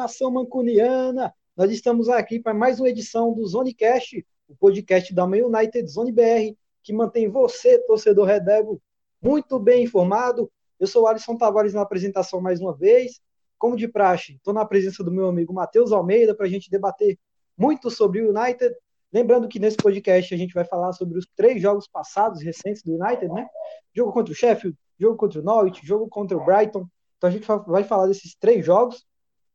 [0.00, 1.34] nação mancuniana!
[1.54, 6.10] Nós estamos aqui para mais uma edição do Zonecast, o podcast da Man United Zone
[6.10, 8.80] BR, que mantém você, torcedor Red Devil,
[9.20, 10.50] muito bem informado.
[10.78, 13.20] Eu sou o Alisson Tavares na apresentação mais uma vez.
[13.58, 17.18] Como de praxe, estou na presença do meu amigo Matheus Almeida para a gente debater
[17.54, 18.74] muito sobre o United.
[19.12, 22.94] Lembrando que nesse podcast a gente vai falar sobre os três jogos passados recentes do
[22.94, 23.46] United, né?
[23.94, 26.88] Jogo contra o Sheffield, jogo contra o Norwich, jogo contra o Brighton.
[27.18, 29.04] Então a gente vai falar desses três jogos.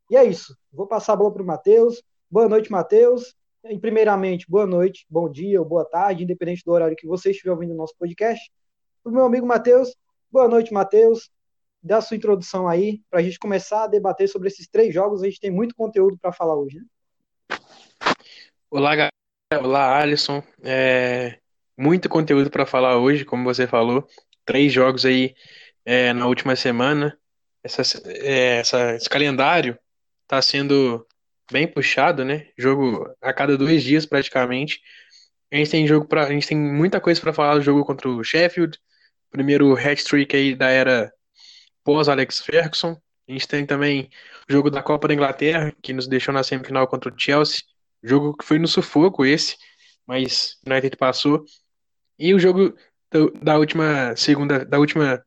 [0.10, 0.56] E é isso.
[0.72, 2.02] Vou passar a bola para o Matheus.
[2.30, 3.36] Boa noite, Matheus.
[3.82, 7.74] Primeiramente, boa noite, bom dia ou boa tarde, independente do horário que você estiver ouvindo
[7.74, 8.52] o nosso podcast.
[9.02, 9.96] Para o meu amigo Matheus,
[10.32, 11.32] boa noite, Matheus.
[11.82, 15.24] Dá sua introdução aí para a gente começar a debater sobre esses três jogos.
[15.24, 16.86] A gente tem muito conteúdo para falar hoje, né?
[18.70, 19.12] Olá, galera.
[19.60, 20.44] Olá, Alisson.
[20.62, 21.40] É...
[21.76, 24.08] Muito conteúdo para falar hoje, como você falou.
[24.46, 25.34] Três jogos aí
[25.84, 27.18] é, na última semana
[27.64, 29.78] essa, é, essa, esse calendário
[30.26, 31.06] está sendo
[31.52, 32.48] bem puxado, né?
[32.58, 34.82] Jogo a cada dois dias praticamente.
[35.52, 38.10] A gente tem jogo para, a gente tem muita coisa para falar do jogo contra
[38.10, 38.78] o Sheffield,
[39.30, 41.14] primeiro hat-trick aí da era
[41.84, 43.00] pós Alex Ferguson.
[43.28, 44.10] A gente tem também
[44.50, 47.62] o jogo da Copa da Inglaterra, que nos deixou na semifinal contra o Chelsea.
[48.04, 49.56] Jogo que foi no sufoco esse,
[50.06, 51.44] mas o United passou.
[52.18, 52.76] E o jogo
[53.42, 55.24] da última segunda, da última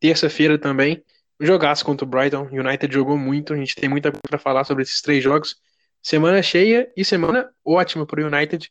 [0.00, 1.02] terça-feira também,
[1.46, 2.48] jogasse contra o Brighton.
[2.50, 5.56] United jogou muito, a gente tem muita coisa para falar sobre esses três jogos.
[6.02, 8.68] Semana cheia e semana ótima para o United,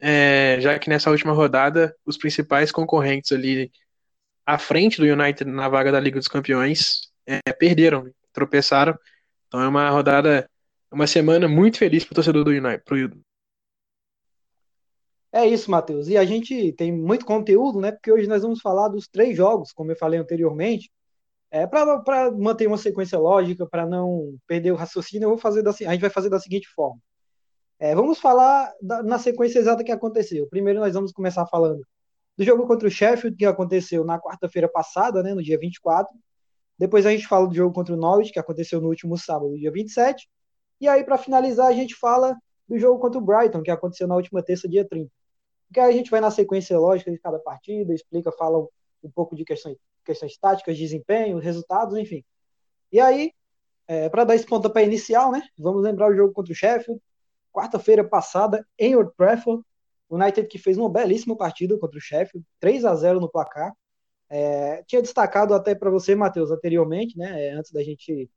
[0.00, 3.70] é, já que nessa última rodada os principais concorrentes ali
[4.44, 8.98] à frente do United na vaga da Liga dos Campeões é, perderam, tropeçaram.
[9.46, 10.48] Então é uma rodada,
[10.90, 12.82] uma semana muito feliz para o torcedor do United.
[12.84, 12.96] Pro...
[15.32, 16.08] É isso, Matheus.
[16.08, 17.92] E a gente tem muito conteúdo, né?
[17.92, 20.90] Porque hoje nós vamos falar dos três jogos, como eu falei anteriormente.
[21.54, 25.70] É, para manter uma sequência lógica, para não perder o raciocínio, eu vou fazer da,
[25.70, 26.98] a gente vai fazer da seguinte forma.
[27.78, 30.48] É, vamos falar da, na sequência exata que aconteceu.
[30.48, 31.86] Primeiro nós vamos começar falando
[32.36, 36.12] do jogo contra o Sheffield, que aconteceu na quarta-feira passada, né, no dia 24.
[36.76, 39.70] Depois a gente fala do jogo contra o Norwich, que aconteceu no último sábado, dia
[39.70, 40.28] 27.
[40.80, 42.36] E aí, para finalizar, a gente fala
[42.68, 45.08] do jogo contra o Brighton, que aconteceu na última terça, dia 30.
[45.68, 48.58] Porque aí a gente vai na sequência lógica de cada partida, explica, fala
[49.04, 52.24] um pouco de questões questões táticas, desempenho, resultados, enfim.
[52.92, 53.32] E aí,
[53.86, 55.42] é, para dar esse pontapé inicial, né?
[55.58, 57.00] Vamos lembrar o jogo contra o Sheffield,
[57.52, 59.62] quarta-feira passada, em Old Trafford.
[60.08, 63.72] O United que fez uma belíssima partida contra o Sheffield, 3 a 0 no placar.
[64.28, 67.46] É, tinha destacado até para você, Matheus, anteriormente, né?
[67.46, 68.30] É, antes da gente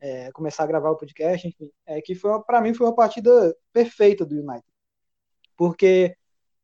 [0.00, 3.54] é, começar a gravar o podcast, enfim, é, que foi para mim foi uma partida
[3.72, 4.64] perfeita do United.
[5.56, 6.16] Porque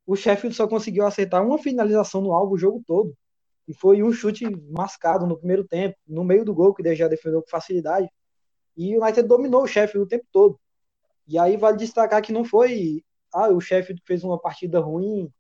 [0.07, 3.17] o Sheffield só conseguiu acertar uma finalização no alvo o jogo todo
[3.69, 7.09] e foi um chute mascado no primeiro tempo, no meio do gol, que ele já
[7.09, 8.09] defendeu com facilidade.
[8.77, 10.59] E o United dominou o Sheffield o tempo todo.
[11.27, 15.31] E aí vale destacar que não foi ah, o Sheffield fez uma partida ruim.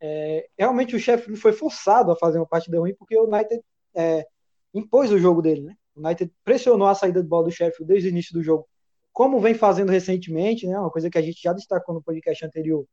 [0.00, 3.62] É, realmente o Sheffield foi forçado a fazer uma partida ruim porque o United
[3.94, 4.26] é,
[4.72, 5.62] impôs o jogo dele.
[5.62, 5.74] Né?
[5.94, 8.66] O United pressionou a saída de bola do Sheffield desde o início do jogo,
[9.12, 10.78] como vem fazendo recentemente, né?
[10.78, 12.86] uma coisa que a gente já destacou no podcast anterior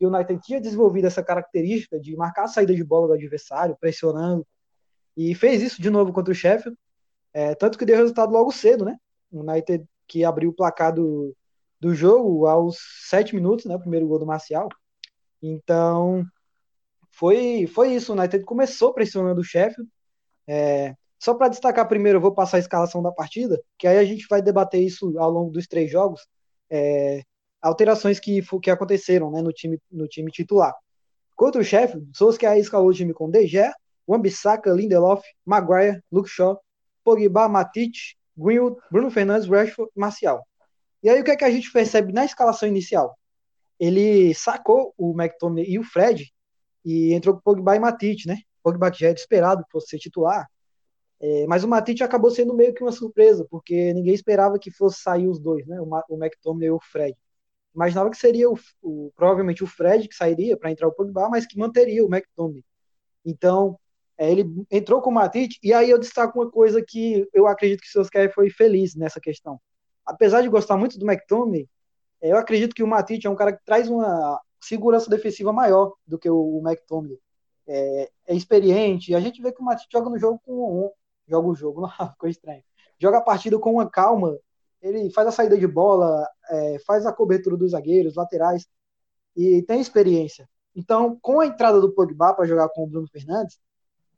[0.00, 3.76] e o United tinha desenvolvido essa característica de marcar a saída de bola do adversário,
[3.78, 4.46] pressionando,
[5.16, 6.78] e fez isso de novo contra o Sheffield,
[7.32, 8.96] é, tanto que deu resultado logo cedo, né?
[9.30, 11.36] O United que abriu o placar do,
[11.78, 12.78] do jogo aos
[13.08, 13.76] sete minutos, né?
[13.76, 14.68] O primeiro gol do Marcial.
[15.42, 16.24] Então,
[17.10, 18.12] foi, foi isso.
[18.12, 19.88] O United começou pressionando o Sheffield.
[20.48, 24.04] É, só para destacar primeiro, eu vou passar a escalação da partida, que aí a
[24.04, 26.26] gente vai debater isso ao longo dos três jogos.
[26.70, 27.22] É,
[27.60, 30.74] alterações que, que aconteceram né, no, time, no time titular.
[31.36, 33.72] Contra o Sheffield, Solskjaer escalou o time com De Gea,
[34.06, 36.60] Wan-Bissaka, Lindelof, Maguire, Luke Shaw,
[37.04, 37.94] Pogba, Matic,
[38.36, 40.46] Greenwood, Bruno Fernandes, Rashford Marcial.
[41.02, 43.16] E aí o que é que a gente percebe na escalação inicial?
[43.78, 46.30] Ele sacou o McTominay e o Fred
[46.84, 48.36] e entrou com Pogba e Matic, né?
[48.62, 50.46] Pogba que já era esperado fosse ser titular,
[51.20, 55.00] é, mas o Matic acabou sendo meio que uma surpresa, porque ninguém esperava que fosse
[55.00, 55.80] sair os dois, né?
[55.80, 57.16] O, o McTominay e o Fred
[57.74, 61.46] imaginava que seria o, o provavelmente o Fred que sairia para entrar o Pogba, mas
[61.46, 62.64] que manteria o McTominay.
[63.24, 63.78] Então,
[64.18, 67.80] é, ele entrou com o Matite, e aí eu destaco uma coisa que eu acredito
[67.80, 69.60] que o Solskjaer foi feliz nessa questão.
[70.04, 71.68] Apesar de gostar muito do McTominay,
[72.20, 75.94] é, eu acredito que o Matite é um cara que traz uma segurança defensiva maior
[76.06, 77.18] do que o, o McTominay.
[77.66, 80.90] É, é, experiente, e a gente vê que o Matite joga no jogo com um,
[81.26, 82.62] joga o jogo, ficou estranho.
[82.98, 84.36] Joga a partida com uma calma
[84.82, 88.66] ele faz a saída de bola, é, faz a cobertura dos zagueiros, laterais,
[89.36, 90.48] e tem experiência.
[90.74, 93.58] Então, com a entrada do Pogba para jogar com o Bruno Fernandes,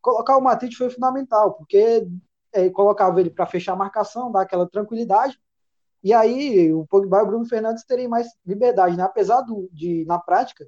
[0.01, 2.07] colocar o Matite foi fundamental, porque
[2.53, 5.39] é, colocava ele para fechar a marcação, dar aquela tranquilidade,
[6.03, 9.05] E aí o Pogba e o Bruno Fernandes terem mais liberdade, né?
[9.05, 10.67] Apesar do, de, na prática,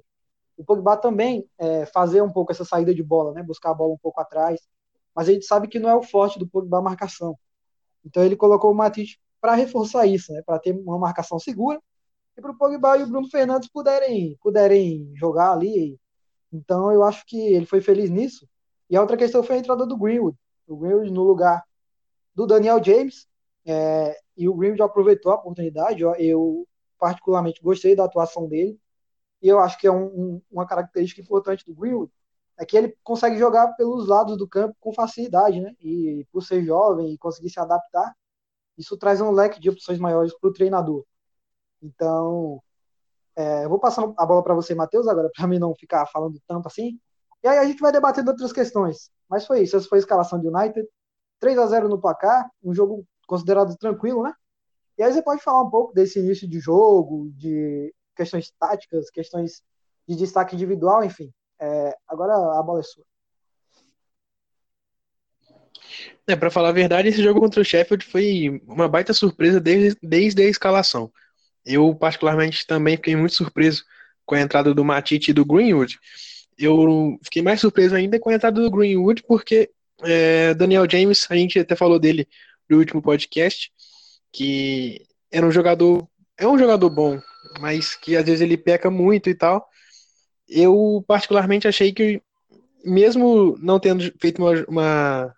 [0.57, 3.43] o Pogba também é, fazer um pouco essa saída de bola, né?
[3.43, 4.61] Buscar a bola um pouco atrás.
[5.13, 7.37] Mas a gente sabe que não é o forte do Pogba a marcação.
[8.05, 10.41] Então ele colocou o Matite para reforçar isso, né?
[10.43, 11.79] Para ter uma marcação segura
[12.35, 15.99] e para o Pogba e o Bruno Fernandes puderem, puderem jogar ali.
[16.51, 18.49] Então eu acho que ele foi feliz nisso.
[18.89, 20.35] E a outra questão foi a entrada do Greenwood.
[20.67, 21.63] O Greenwood no lugar
[22.33, 23.27] do Daniel James.
[23.67, 26.01] É, e o Greenwood aproveitou a oportunidade.
[26.01, 28.79] Eu particularmente gostei da atuação dele.
[29.43, 32.11] E eu acho que é um, um, uma característica importante do Greenwood
[32.57, 35.75] é que ele consegue jogar pelos lados do campo com facilidade, né?
[35.79, 38.15] E por ser jovem e conseguir se adaptar,
[38.77, 41.05] isso traz um leque de opções maiores para o treinador.
[41.81, 42.61] Então,
[43.35, 46.39] é, eu vou passar a bola para você, Matheus, agora, para mim não ficar falando
[46.47, 46.99] tanto assim.
[47.43, 49.09] E aí a gente vai debatendo outras questões.
[49.29, 50.87] Mas foi isso, essa foi a escalação de United.
[51.39, 54.33] 3 a 0 no placar, um jogo considerado tranquilo, né?
[54.97, 59.61] E aí você pode falar um pouco desse início de jogo, de questões táticas, questões
[60.07, 61.31] de destaque individual, enfim.
[61.59, 63.03] É, agora a bola é sua.
[66.27, 69.97] É, para falar a verdade, esse jogo contra o Sheffield foi uma baita surpresa desde,
[70.01, 71.11] desde a escalação.
[71.65, 73.83] Eu, particularmente, também fiquei muito surpreso
[74.25, 75.99] com a entrada do Matite e do Greenwood.
[76.57, 79.69] Eu fiquei mais surpreso ainda com a entrada do Greenwood, porque
[80.03, 82.27] é, Daniel James, a gente até falou dele
[82.69, 83.71] no último podcast,
[84.31, 86.07] que era um jogador,
[86.37, 87.19] é um jogador bom,
[87.59, 89.67] mas que às vezes ele peca muito e tal.
[90.47, 92.21] Eu particularmente achei que,
[92.83, 95.35] mesmo não tendo feito uma, uma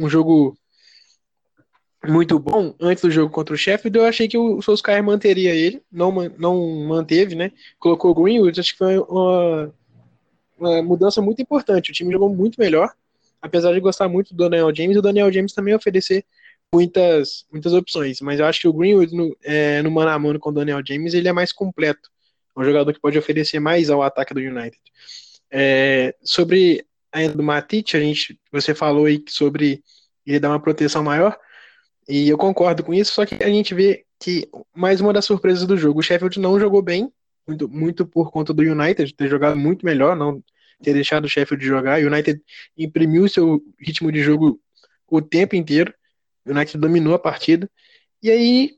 [0.00, 0.56] um jogo
[2.06, 5.82] muito bom antes do jogo contra o Sheffield, eu achei que o Solskjaer manteria ele,
[5.92, 7.52] não, não manteve, né?
[7.78, 9.74] Colocou o Greenwood, acho que foi uma,
[10.58, 11.90] uma mudança muito importante.
[11.90, 12.90] O time jogou muito melhor,
[13.42, 16.24] apesar de gostar muito do Daniel James, o Daniel James também oferecer
[16.72, 20.38] muitas, muitas opções, mas eu acho que o Greenwood no, é, no mano a mano
[20.38, 22.08] com o Daniel James, ele é mais completo,
[22.56, 24.78] é um jogador que pode oferecer mais ao ataque do United.
[25.50, 29.82] É, sobre a do Matite, a gente, você falou aí sobre
[30.26, 31.36] ele dar uma proteção maior,
[32.08, 35.66] e eu concordo com isso, só que a gente vê que mais uma das surpresas
[35.66, 37.12] do jogo, o Sheffield não jogou bem,
[37.46, 40.42] muito, muito por conta do United ter jogado muito melhor, não
[40.82, 42.00] ter deixado o Sheffield jogar.
[42.00, 42.40] O United
[42.76, 44.60] imprimiu seu ritmo de jogo
[45.08, 45.92] o tempo inteiro.
[46.46, 47.68] O United dominou a partida.
[48.22, 48.76] E aí,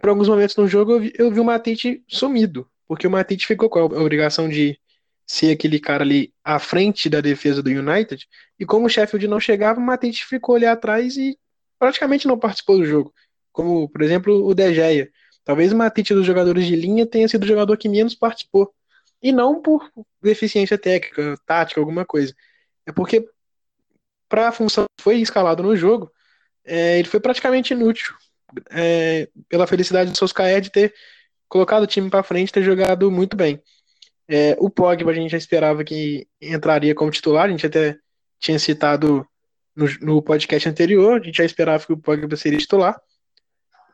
[0.00, 3.46] por alguns momentos no jogo, eu vi, eu vi o Matite sumido, porque o Matite
[3.46, 4.78] ficou com a obrigação de
[5.26, 8.26] ser aquele cara ali à frente da defesa do United.
[8.58, 11.38] E como o Sheffield não chegava, o Matite ficou ali atrás e
[11.78, 13.12] praticamente não participou do jogo.
[13.52, 15.08] Como, por exemplo, o De Gea.
[15.44, 18.72] Talvez o Matite dos jogadores de linha tenha sido o jogador que menos participou.
[19.22, 19.90] E não por
[20.22, 22.34] deficiência técnica, tática, alguma coisa.
[22.86, 23.26] É porque,
[24.28, 26.10] para a função que foi escalado no jogo,
[26.64, 28.14] é, ele foi praticamente inútil.
[28.70, 30.94] É, pela felicidade do Solskjaer de ter
[31.48, 33.62] colocado o time para frente ter jogado muito bem.
[34.28, 37.98] É, o Pogba a gente já esperava que entraria como titular, a gente até
[38.38, 39.26] tinha citado
[39.74, 42.98] no, no podcast anterior, a gente já esperava que o Pogba seria titular.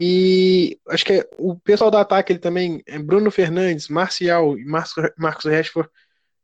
[0.00, 5.44] E acho que o pessoal do ataque ele também, é Bruno Fernandes, Marcial e Marcos
[5.44, 5.90] Rashford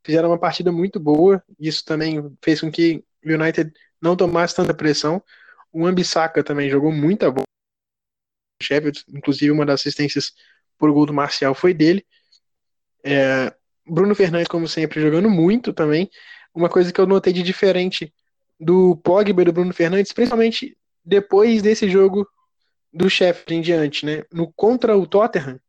[0.04, 1.42] fizeram uma partida muito boa.
[1.58, 5.22] Isso também fez com que o United não tomasse tanta pressão.
[5.72, 7.46] O Ambissaca também jogou muita bola.
[8.62, 10.34] Sheffield, inclusive uma das assistências
[10.78, 12.06] por gol do Marcial foi dele.
[13.02, 13.55] É,
[13.86, 16.10] Bruno Fernandes, como sempre, jogando muito também.
[16.54, 18.12] Uma coisa que eu notei de diferente
[18.58, 22.26] do Pogba e do Bruno Fernandes, principalmente depois desse jogo
[22.92, 24.24] do Sheffield em diante, né?
[24.32, 25.60] No contra o Tottenham,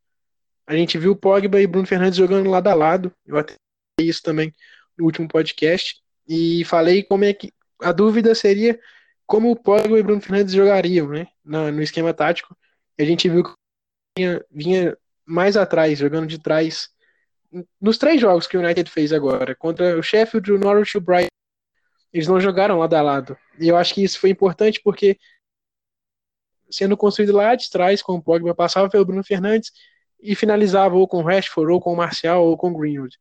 [0.66, 3.12] a gente viu Pogba e Bruno Fernandes jogando lado a lado.
[3.26, 3.54] Eu até
[4.00, 4.52] isso também
[4.96, 8.78] no último podcast e falei como é que a dúvida seria
[9.26, 11.28] como o Pogba e Bruno Fernandes jogariam, né?
[11.44, 12.56] no esquema tático.
[12.98, 13.52] E a gente viu que
[14.16, 16.88] vinha, vinha mais atrás, jogando de trás
[17.80, 21.00] nos três jogos que o United fez agora, contra o Sheffield, o Norwich e o
[21.00, 21.28] Brighton,
[22.12, 23.36] eles não jogaram lado a lado.
[23.58, 25.18] E eu acho que isso foi importante porque
[26.70, 29.72] sendo construído lá de trás com o Pogba, passava pelo Bruno Fernandes
[30.20, 33.16] e finalizava ou com o Rashford, ou com o Marcial, ou com o Greenwood.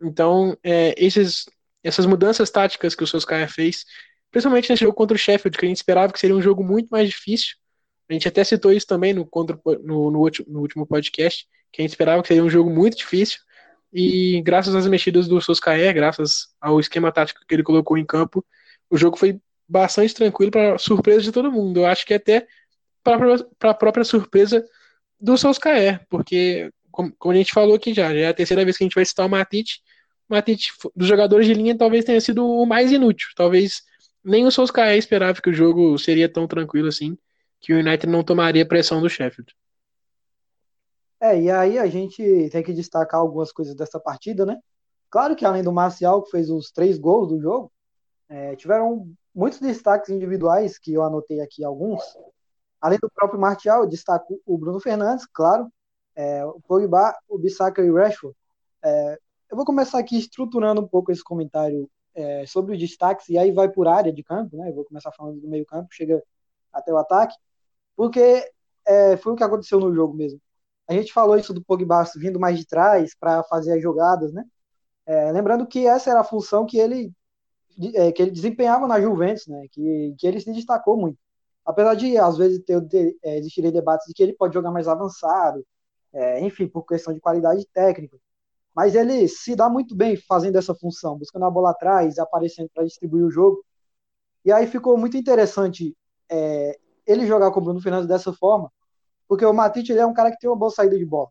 [0.00, 1.46] Então, é, esses,
[1.82, 3.84] essas mudanças táticas que o Solskjaer fez,
[4.30, 6.88] principalmente nesse jogo contra o Sheffield, que a gente esperava que seria um jogo muito
[6.88, 7.56] mais difícil,
[8.08, 11.82] a gente até citou isso também no, contra, no, no, no último podcast, que a
[11.82, 13.38] gente esperava que seria um jogo muito difícil,
[13.92, 18.44] e graças às mexidas do Solskjaer, graças ao esquema tático que ele colocou em campo,
[18.88, 21.80] o jogo foi bastante tranquilo para surpresa de todo mundo.
[21.80, 22.46] Eu acho que até
[23.02, 24.64] para a própria surpresa
[25.20, 28.76] do Solskjaer, porque, como, como, a gente falou aqui já, já é a terceira vez
[28.76, 29.82] que a gente vai citar o Matite.
[30.28, 33.28] Matite, dos jogadores de linha, talvez tenha sido o mais inútil.
[33.36, 33.82] Talvez
[34.24, 37.16] nem o Solskjaer esperava que o jogo seria tão tranquilo assim,
[37.60, 39.54] que o United não tomaria pressão do Sheffield.
[41.22, 44.58] É, e aí a gente tem que destacar algumas coisas dessa partida, né?
[45.08, 47.70] Claro que além do Marcial, que fez os três gols do jogo,
[48.28, 52.02] é, tiveram muitos destaques individuais, que eu anotei aqui alguns.
[52.80, 55.72] Além do próprio Martial, eu destaco o Bruno Fernandes, claro,
[56.16, 58.36] é, o Pogba, o Bissaka e o Rashford.
[58.82, 59.16] É,
[59.48, 63.52] eu vou começar aqui estruturando um pouco esse comentário é, sobre os destaques, e aí
[63.52, 64.70] vai por área de campo, né?
[64.70, 66.20] Eu vou começar falando do meio campo, chega
[66.72, 67.36] até o ataque,
[67.94, 68.50] porque
[68.84, 70.40] é, foi o que aconteceu no jogo mesmo.
[70.92, 74.44] A gente falou isso do Pogba vindo mais de trás para fazer as jogadas, né?
[75.06, 77.12] É, lembrando que essa era a função que ele
[77.94, 79.66] é, que ele desempenhava na Juventus, né?
[79.72, 81.18] Que, que ele se destacou muito.
[81.64, 85.64] Apesar de às vezes ter, é, existirem debates de que ele pode jogar mais avançado,
[86.12, 88.18] é, enfim, por questão de qualidade técnica.
[88.74, 92.84] Mas ele se dá muito bem fazendo essa função, buscando a bola atrás, aparecendo para
[92.84, 93.64] distribuir o jogo.
[94.44, 95.96] E aí ficou muito interessante
[96.30, 98.70] é, ele jogar com o Bruno Fernandes dessa forma,
[99.32, 101.30] porque o Matite ele é um cara que tem uma boa saída de bola.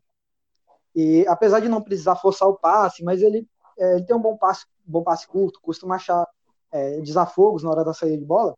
[0.92, 4.36] E apesar de não precisar forçar o passe, mas ele, é, ele tem um bom
[4.36, 6.26] passe, bom passe curto, costuma achar
[6.72, 8.56] é, desafogos na hora da saída de bola.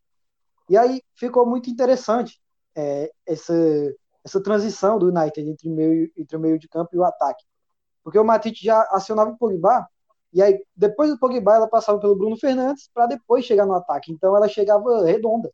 [0.66, 2.40] E aí ficou muito interessante
[2.74, 3.52] é, essa,
[4.24, 7.44] essa transição do United entre, meio, entre o meio de campo e o ataque.
[8.02, 9.86] Porque o Matite já acionava o Pogba,
[10.32, 14.10] e aí depois do Pogba ela passava pelo Bruno Fernandes para depois chegar no ataque.
[14.10, 15.52] Então ela chegava redonda.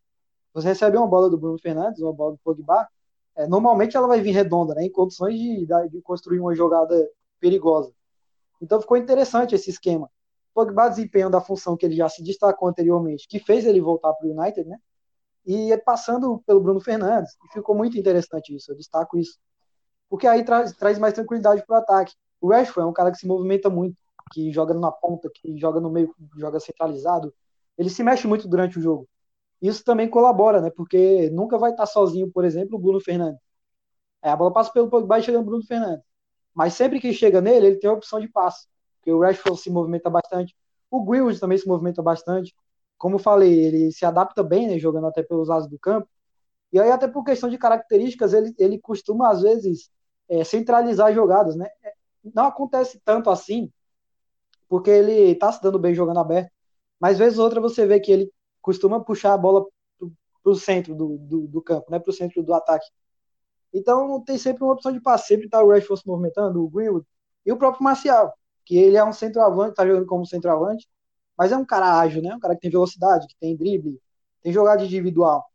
[0.54, 2.88] Você recebe uma bola do Bruno Fernandes, uma bola do Pogba,
[3.36, 7.08] é, normalmente ela vai vir redonda, né, em condições de, de construir uma jogada
[7.38, 7.92] perigosa.
[8.60, 10.10] Então ficou interessante esse esquema.
[10.52, 14.26] Pogba desempenhando a função que ele já se destacou anteriormente, que fez ele voltar para
[14.26, 14.78] o United, né?
[15.46, 17.32] E passando pelo Bruno Fernandes.
[17.44, 19.38] E ficou muito interessante isso, eu destaco isso.
[20.08, 22.14] Porque aí traz, traz mais tranquilidade para o ataque.
[22.40, 23.96] O Rashford é um cara que se movimenta muito,
[24.32, 27.32] que joga na ponta, que joga no meio, joga centralizado.
[27.78, 29.08] Ele se mexe muito durante o jogo
[29.60, 30.70] isso também colabora, né?
[30.70, 33.40] Porque nunca vai estar sozinho, por exemplo, o Bruno Fernandes.
[34.22, 36.04] É, a bola passa pelo Pogba e chega no Bruno Fernandes.
[36.54, 38.66] Mas sempre que chega nele, ele tem a opção de passe.
[38.98, 40.56] Porque o Rashford se movimenta bastante.
[40.90, 42.54] O Greenwood também se movimenta bastante.
[42.98, 44.78] Como falei, ele se adapta bem, né?
[44.78, 46.08] Jogando até pelos lados do campo.
[46.72, 49.90] E aí, até por questão de características, ele, ele costuma, às vezes,
[50.28, 51.68] é, centralizar jogadas, né?
[51.82, 51.92] É,
[52.34, 53.72] não acontece tanto assim,
[54.68, 56.50] porque ele tá se dando bem jogando aberto.
[57.00, 59.66] Mas, vez ou outra, você vê que ele costuma puxar a bola
[60.42, 62.86] para o centro do, do, do, campo, né, para o centro do ataque.
[63.72, 67.06] Então tem sempre uma opção de passe, sempre está o Rashford se movimentando, o Greenwood
[67.44, 70.88] e o próprio Marcial, que ele é um centroavante, está jogando como centroavante,
[71.36, 74.00] mas é um cara ágil, né, um cara que tem velocidade, que tem drible,
[74.42, 75.46] tem jogada individual.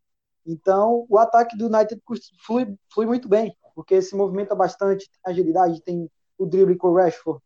[0.46, 2.02] Então o ataque do United
[2.46, 6.96] flui, flui muito bem, porque se movimenta bastante, tem agilidade, tem o drible com o
[6.96, 7.42] Rashford,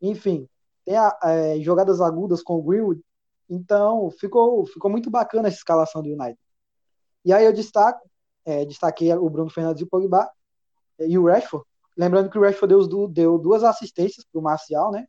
[0.00, 0.48] enfim,
[0.84, 3.02] tem a, é, jogadas agudas com o Greenwood,
[3.48, 6.38] então, ficou, ficou muito bacana essa escalação do United.
[7.24, 8.08] E aí eu destaco,
[8.44, 10.30] é, destaquei o Bruno Fernandes e o Pogba
[10.98, 11.66] é, e o Rashford.
[11.96, 15.06] Lembrando que o Rashford deu, deu duas assistências para o Marcial, né?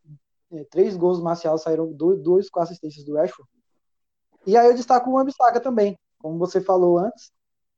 [0.51, 3.49] É, três gols do Marcial saíram dois, dois com assistências do Rashford.
[4.45, 7.31] E aí eu destaco o Ambissaca também, como você falou antes.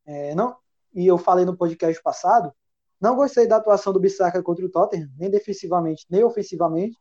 [0.05, 0.55] É, não,
[0.93, 2.53] e eu falei no podcast passado,
[2.99, 6.97] não gostei da atuação do Bissaka contra o Tottenham, nem defensivamente, nem ofensivamente.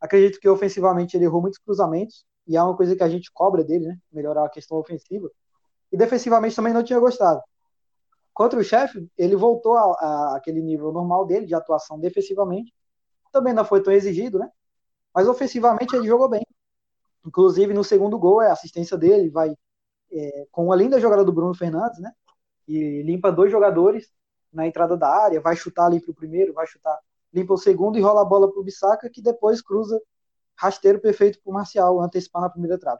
[0.00, 3.64] Acredito que ofensivamente ele errou muitos cruzamentos, e é uma coisa que a gente cobra
[3.64, 3.98] dele, né?
[4.12, 5.30] Melhorar a questão ofensiva.
[5.90, 7.42] E defensivamente também não tinha gostado.
[8.32, 12.72] Contra o chefe, ele voltou aquele nível normal dele de atuação defensivamente.
[13.32, 14.50] Também não foi tão exigido, né?
[15.14, 16.46] Mas ofensivamente ele jogou bem.
[17.24, 19.54] Inclusive no segundo gol é a assistência dele, vai
[20.12, 22.12] é, com uma linda jogada do Bruno Fernandes, né?
[22.68, 24.10] E limpa dois jogadores
[24.52, 26.98] na entrada da área, vai chutar ali para o primeiro, vai chutar,
[27.32, 30.00] limpa o segundo e rola a bola para o Bissaka, que depois cruza
[30.56, 32.98] rasteiro perfeito para o Marcial antecipar na primeira trave.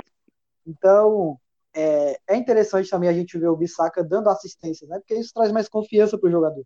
[0.66, 1.38] Então,
[1.74, 4.98] é, é, interessante também a gente ver o Bissaka dando assistência, né?
[4.98, 6.64] Porque isso traz mais confiança para o jogador.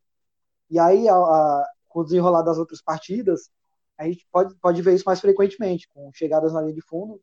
[0.71, 3.51] E aí, a, a, com o desenrolar das outras partidas,
[3.99, 7.21] a gente pode, pode ver isso mais frequentemente, com chegadas na linha de fundo.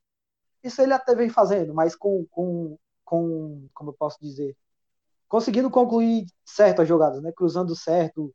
[0.63, 4.55] Isso ele até vem fazendo, mas com, com, com como eu posso dizer,
[5.27, 7.31] conseguindo concluir certas jogadas, né?
[7.31, 8.33] Cruzando certo,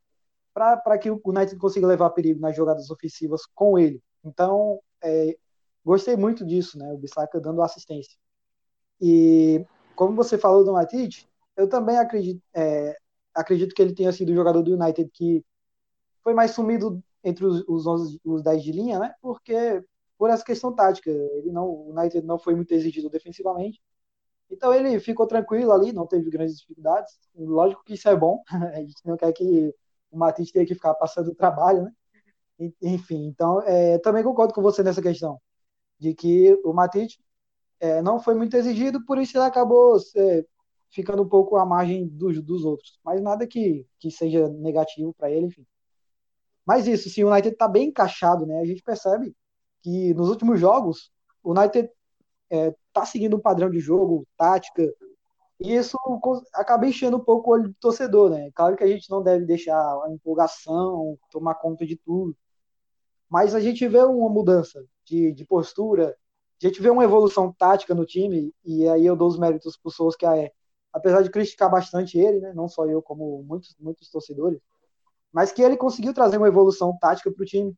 [0.53, 4.01] para que o United consiga levar perigo nas jogadas ofensivas com ele.
[4.23, 5.37] Então, é,
[5.83, 6.91] gostei muito disso, né?
[6.93, 8.17] O Bissaka dando assistência.
[9.01, 9.65] E
[9.95, 12.97] como você falou do Matite, eu também acredito, é,
[13.33, 15.43] acredito que ele tenha sido o jogador do United que
[16.23, 19.13] foi mais sumido entre os, os, 11, os 10 de linha, né?
[19.21, 19.83] Porque
[20.17, 23.81] por essa questão tática, ele não, o United não foi muito exigido defensivamente.
[24.49, 27.17] Então ele ficou tranquilo ali, não teve grandes dificuldades.
[27.35, 28.41] Lógico que isso é bom.
[28.73, 29.73] A gente não quer que
[30.11, 31.91] o Matite tenha que ficar passando trabalho, né?
[32.81, 35.39] Enfim, então é, também concordo com você nessa questão,
[35.99, 37.19] de que o Matite
[37.79, 40.45] é, não foi muito exigido, por isso ele acabou é,
[40.91, 42.99] ficando um pouco à margem dos, dos outros.
[43.03, 45.65] Mas nada que, que seja negativo para ele, enfim.
[46.65, 48.59] Mas isso, sim, o United está bem encaixado, né?
[48.61, 49.35] A gente percebe
[49.81, 51.11] que nos últimos jogos
[51.43, 51.89] o United
[52.49, 54.83] está é, seguindo um padrão de jogo, tática,
[55.59, 55.97] e isso
[56.53, 58.49] acaba enchendo um pouco o olho do torcedor, né?
[58.53, 62.35] Claro que a gente não deve deixar a empolgação tomar conta de tudo,
[63.33, 66.15] mas a gente vê uma mudança de, de postura,
[66.61, 69.89] a gente vê uma evolução tática no time, e aí eu dou os méritos para
[69.89, 70.53] o Solskjaer,
[70.93, 72.53] apesar de criticar bastante ele, né?
[72.53, 74.61] Não só eu, como muitos, muitos torcedores,
[75.31, 77.75] mas que ele conseguiu trazer uma evolução tática para o time.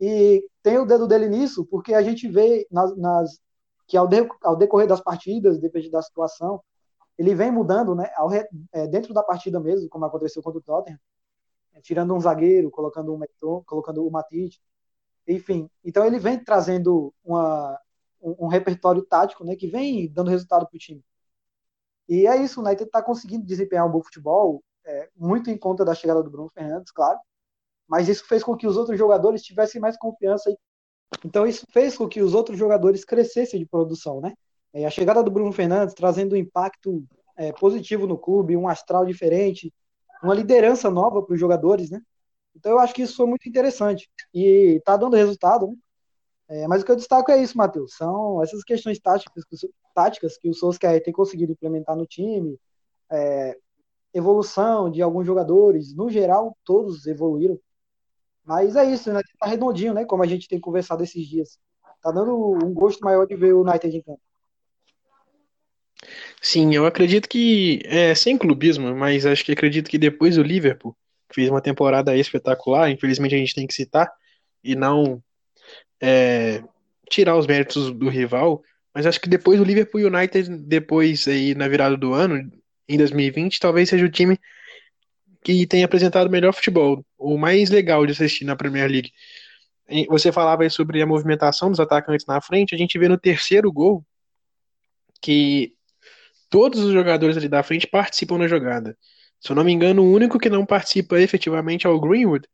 [0.00, 3.40] E tem o dedo dele nisso, porque a gente vê nas, nas
[3.88, 6.62] que ao, de, ao, decorrer das partidas, depende da situação,
[7.18, 11.00] ele vem mudando, né, ao, é, dentro da partida mesmo, como aconteceu contra o Tottenham,
[11.74, 14.62] é, tirando um zagueiro, colocando um colocando o Matite,
[15.26, 15.68] enfim.
[15.84, 17.78] Então ele vem trazendo uma,
[18.20, 21.02] um, um repertório tático, né, que vem dando resultado para o time.
[22.08, 25.84] E é isso, o United está conseguindo desempenhar um bom futebol, é, muito em conta
[25.84, 27.18] da chegada do Bruno Fernandes, claro,
[27.86, 30.54] mas isso fez com que os outros jogadores tivessem mais confiança.
[31.24, 34.34] Então isso fez com que os outros jogadores crescessem de produção, né?
[34.72, 37.04] É, a chegada do Bruno Fernandes trazendo um impacto
[37.36, 39.72] é, positivo no clube, um astral diferente,
[40.22, 42.00] uma liderança nova para os jogadores, né?
[42.54, 45.74] Então eu acho que isso foi muito interessante e está dando resultado, né?
[46.48, 47.94] É, mas o que eu destaco é isso, Matheus.
[47.94, 49.42] São essas questões táticas,
[49.94, 52.58] táticas que o Solskjaer tem conseguido implementar no time,
[53.10, 53.56] é,
[54.12, 57.58] evolução de alguns jogadores, no geral, todos evoluíram.
[58.44, 59.20] Mas é isso, né?
[59.38, 60.04] Tá redondinho, né?
[60.04, 61.58] Como a gente tem conversado esses dias.
[62.02, 64.20] Tá dando um gosto maior de ver o United em campo.
[66.40, 70.96] Sim, eu acredito que, é, sem clubismo, mas acho que acredito que depois do Liverpool,
[71.34, 74.10] fez uma temporada espetacular, infelizmente a gente tem que citar,
[74.62, 75.22] e não
[76.00, 76.62] é,
[77.08, 78.62] tirar os méritos do rival,
[78.94, 82.50] mas acho que depois do Liverpool United, depois aí na virada do ano,
[82.88, 84.38] em 2020, talvez seja o time
[85.42, 89.10] que tem apresentado o melhor futebol, o mais legal de assistir na Premier League.
[90.08, 93.70] Você falava aí sobre a movimentação dos atacantes na frente, a gente vê no terceiro
[93.72, 94.04] gol
[95.20, 95.74] que
[96.48, 98.96] todos os jogadores ali da frente participam da jogada.
[99.42, 102.46] Se eu não me engano, o único que não participa efetivamente é o Greenwood,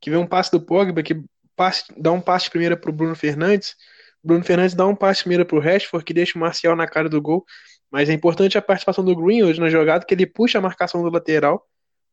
[0.00, 1.22] que vê um passe do Pogba, que
[1.54, 3.76] passe, dá um passe primeiro para o Bruno Fernandes,
[4.24, 7.10] Bruno Fernandes dá um passe primeiro para o Rashford, que deixa o Marcial na cara
[7.10, 7.44] do gol,
[7.90, 11.10] mas é importante a participação do Greenwood na jogada, que ele puxa a marcação do
[11.10, 11.62] lateral,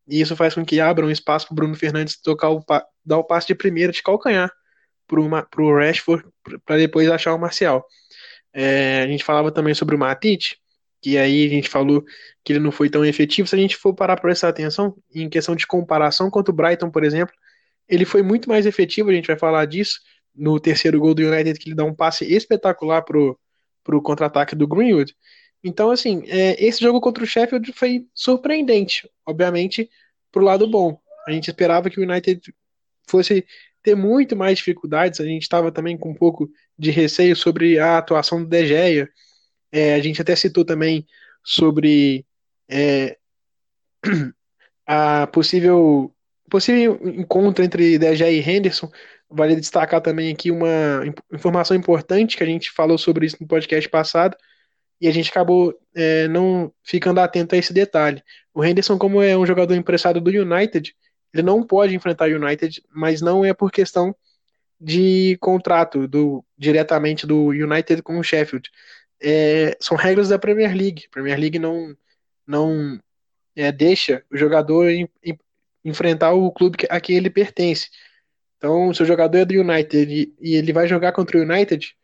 [0.05, 2.61] e isso faz com que abra um espaço para o Bruno Fernandes tocar o,
[3.05, 4.51] dar o passe de primeira de calcanhar
[5.07, 6.25] para o Rashford,
[6.65, 7.85] para depois achar o Marcial.
[8.53, 10.57] É, a gente falava também sobre o Matite,
[11.01, 12.03] que aí a gente falou
[12.43, 13.47] que ele não foi tão efetivo.
[13.47, 16.89] Se a gente for parar para prestar atenção, em questão de comparação quanto o Brighton,
[16.89, 17.33] por exemplo,
[17.88, 19.99] ele foi muito mais efetivo, a gente vai falar disso,
[20.36, 23.39] no terceiro gol do United, que ele dá um passe espetacular pro,
[23.83, 25.15] pro contra-ataque do Greenwood.
[25.63, 29.89] Então, assim, é, esse jogo contra o Sheffield foi surpreendente, obviamente,
[30.31, 30.99] pro lado bom.
[31.27, 32.53] A gente esperava que o United
[33.07, 33.45] fosse
[33.81, 37.97] ter muito mais dificuldades, a gente estava também com um pouco de receio sobre a
[37.97, 39.10] atuação do De Gea.
[39.77, 41.05] É, a gente até citou também
[41.43, 42.25] sobre
[42.67, 43.15] é,
[44.87, 46.11] a possível
[46.49, 48.89] possível encontro entre De Gea e Henderson.
[49.29, 53.87] Vale destacar também aqui uma informação importante que a gente falou sobre isso no podcast
[53.89, 54.35] passado
[54.99, 58.23] e a gente acabou é, não ficando atento a esse detalhe.
[58.53, 60.95] O Henderson, como é um jogador emprestado do United,
[61.31, 64.15] ele não pode enfrentar o United, mas não é por questão
[64.79, 68.71] de contrato do diretamente do United com o Sheffield.
[69.21, 71.06] É, são regras da Premier League.
[71.08, 71.95] A Premier League não
[72.45, 72.99] não
[73.56, 75.38] é, deixa o jogador em, em,
[75.84, 77.89] enfrentar o clube a quem ele pertence.
[78.58, 81.95] Então, se o jogador é do United e, ele vai jogar contra o United,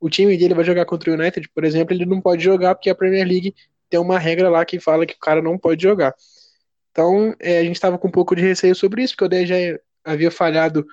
[0.00, 2.90] o time dele vai jogar contra o United, por exemplo, ele não pode jogar porque
[2.90, 3.54] a Premier League
[3.88, 6.14] tem uma regra lá que fala que o cara não pode jogar.
[6.90, 9.56] Então, é, a gente estava com um pouco de receio sobre isso, porque o já
[10.04, 10.86] havia falhado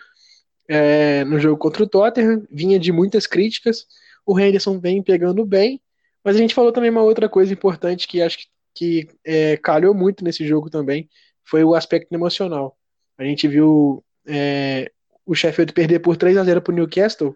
[0.68, 3.88] é, no jogo contra o Tottenham, vinha de muitas críticas,
[4.30, 5.82] o Henderson vem pegando bem,
[6.24, 9.92] mas a gente falou também uma outra coisa importante que acho que, que é, calhou
[9.92, 11.10] muito nesse jogo também,
[11.44, 12.78] foi o aspecto emocional.
[13.18, 14.92] A gente viu é,
[15.26, 17.36] o Sheffield perder por 3 a 0 para o Newcastle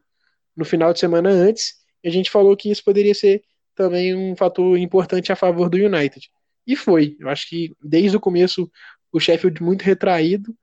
[0.55, 3.41] no final de semana antes, e a gente falou que isso poderia ser
[3.73, 6.29] também um fator importante a favor do United.
[6.67, 7.17] E foi.
[7.19, 8.71] Eu acho que desde o começo
[9.11, 10.55] o Sheffield muito retraído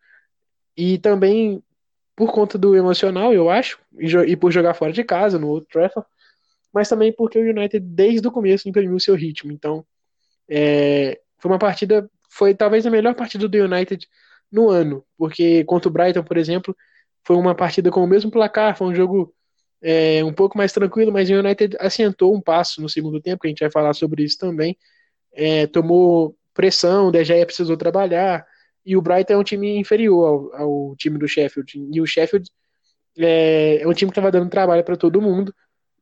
[0.77, 1.61] e também
[2.15, 5.67] por conta do emocional, eu acho, e, e por jogar fora de casa no Old
[5.67, 6.07] Trafford,
[6.73, 9.53] mas também porque o United desde o começo imprimiu seu ritmo.
[9.53, 9.85] Então,
[10.49, 14.07] é, foi uma partida, foi talvez a melhor partida do United
[14.51, 16.77] no ano, porque contra o Brighton, por exemplo,
[17.25, 19.35] foi uma partida com o mesmo placar, foi um jogo
[19.83, 23.49] é, um pouco mais tranquilo, mas o United assentou um passo no segundo tempo, que
[23.49, 24.77] a gente vai falar sobre isso também.
[25.33, 28.45] É, tomou pressão, o De Gea precisou trabalhar,
[28.85, 31.89] e o Brighton é um time inferior ao, ao time do Sheffield.
[31.93, 32.51] E o Sheffield
[33.19, 35.55] é, é um time que estava dando trabalho para todo mundo.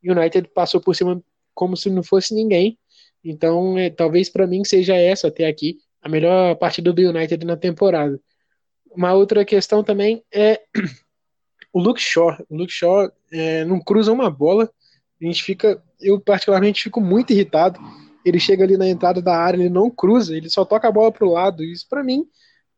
[0.03, 1.23] United passou por cima
[1.55, 2.79] como se não fosse ninguém.
[3.25, 7.57] Então, é, talvez para mim seja essa até aqui a melhor partida do United na
[7.57, 8.21] temporada.
[8.91, 10.61] Uma outra questão também é
[11.73, 12.37] o Luke Shaw.
[12.49, 14.71] O Luke Shaw é, não cruza uma bola.
[15.21, 17.79] A gente fica, eu particularmente fico muito irritado.
[18.25, 21.11] Ele chega ali na entrada da área, ele não cruza, ele só toca a bola
[21.11, 21.65] pro lado.
[21.65, 22.25] Isso para mim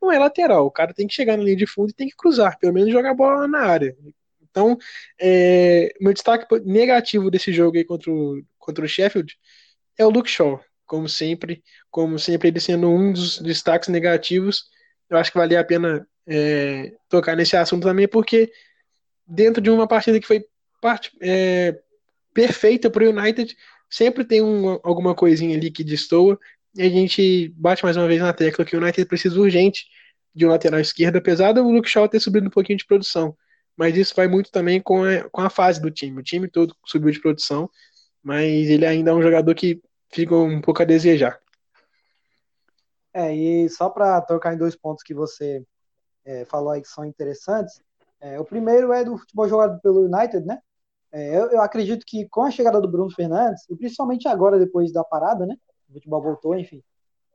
[0.00, 0.66] não é lateral.
[0.66, 2.90] O cara tem que chegar na linha de fundo e tem que cruzar, pelo menos
[2.90, 3.96] jogar a bola na área.
[4.50, 4.76] Então,
[5.20, 9.36] é, meu destaque negativo desse jogo aí contra o, contra o Sheffield
[9.96, 14.64] é o Luke Shaw, como sempre, como sempre ele sendo um dos destaques negativos.
[15.08, 18.50] Eu acho que valia a pena é, tocar nesse assunto também, porque
[19.26, 20.44] dentro de uma partida que foi
[21.20, 21.78] é,
[22.32, 23.56] perfeita para o United,
[23.88, 26.38] sempre tem um, alguma coisinha ali que destoa,
[26.76, 29.86] e a gente bate mais uma vez na tecla que o United precisa urgente
[30.34, 33.36] de um lateral esquerdo, apesar do Luke Shaw ter subido um pouquinho de produção.
[33.80, 36.20] Mas isso vai muito também com a, com a fase do time.
[36.20, 37.66] O time todo subiu de produção,
[38.22, 41.40] mas ele ainda é um jogador que fica um pouco a desejar.
[43.14, 45.64] É, e só para tocar em dois pontos que você
[46.26, 47.80] é, falou aí que são interessantes,
[48.20, 50.58] é, o primeiro é do futebol jogado pelo United, né?
[51.10, 54.92] É, eu, eu, acredito que com a chegada do Bruno Fernandes, e principalmente agora, depois
[54.92, 55.56] da parada, né?
[55.88, 56.84] O futebol voltou, enfim.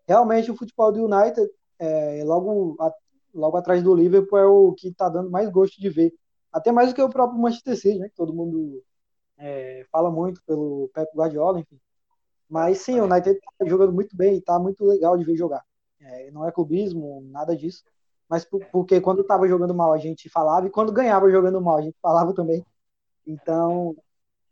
[0.07, 2.93] Realmente o futebol do United, é, logo, a,
[3.33, 6.13] logo atrás do Liverpool, é o que está dando mais gosto de ver.
[6.55, 8.07] Até mais do que o próprio Manchester City, né?
[8.07, 8.81] Que todo mundo
[9.37, 11.77] é, fala muito pelo Pep Guardiola, enfim.
[12.49, 15.65] Mas sim, o United está jogando muito bem, está muito legal de ver jogar.
[15.99, 17.83] É, não é clubismo, nada disso.
[18.29, 21.75] Mas por, porque quando estava jogando mal a gente falava, e quando ganhava jogando mal
[21.75, 22.65] a gente falava também.
[23.27, 23.93] Então,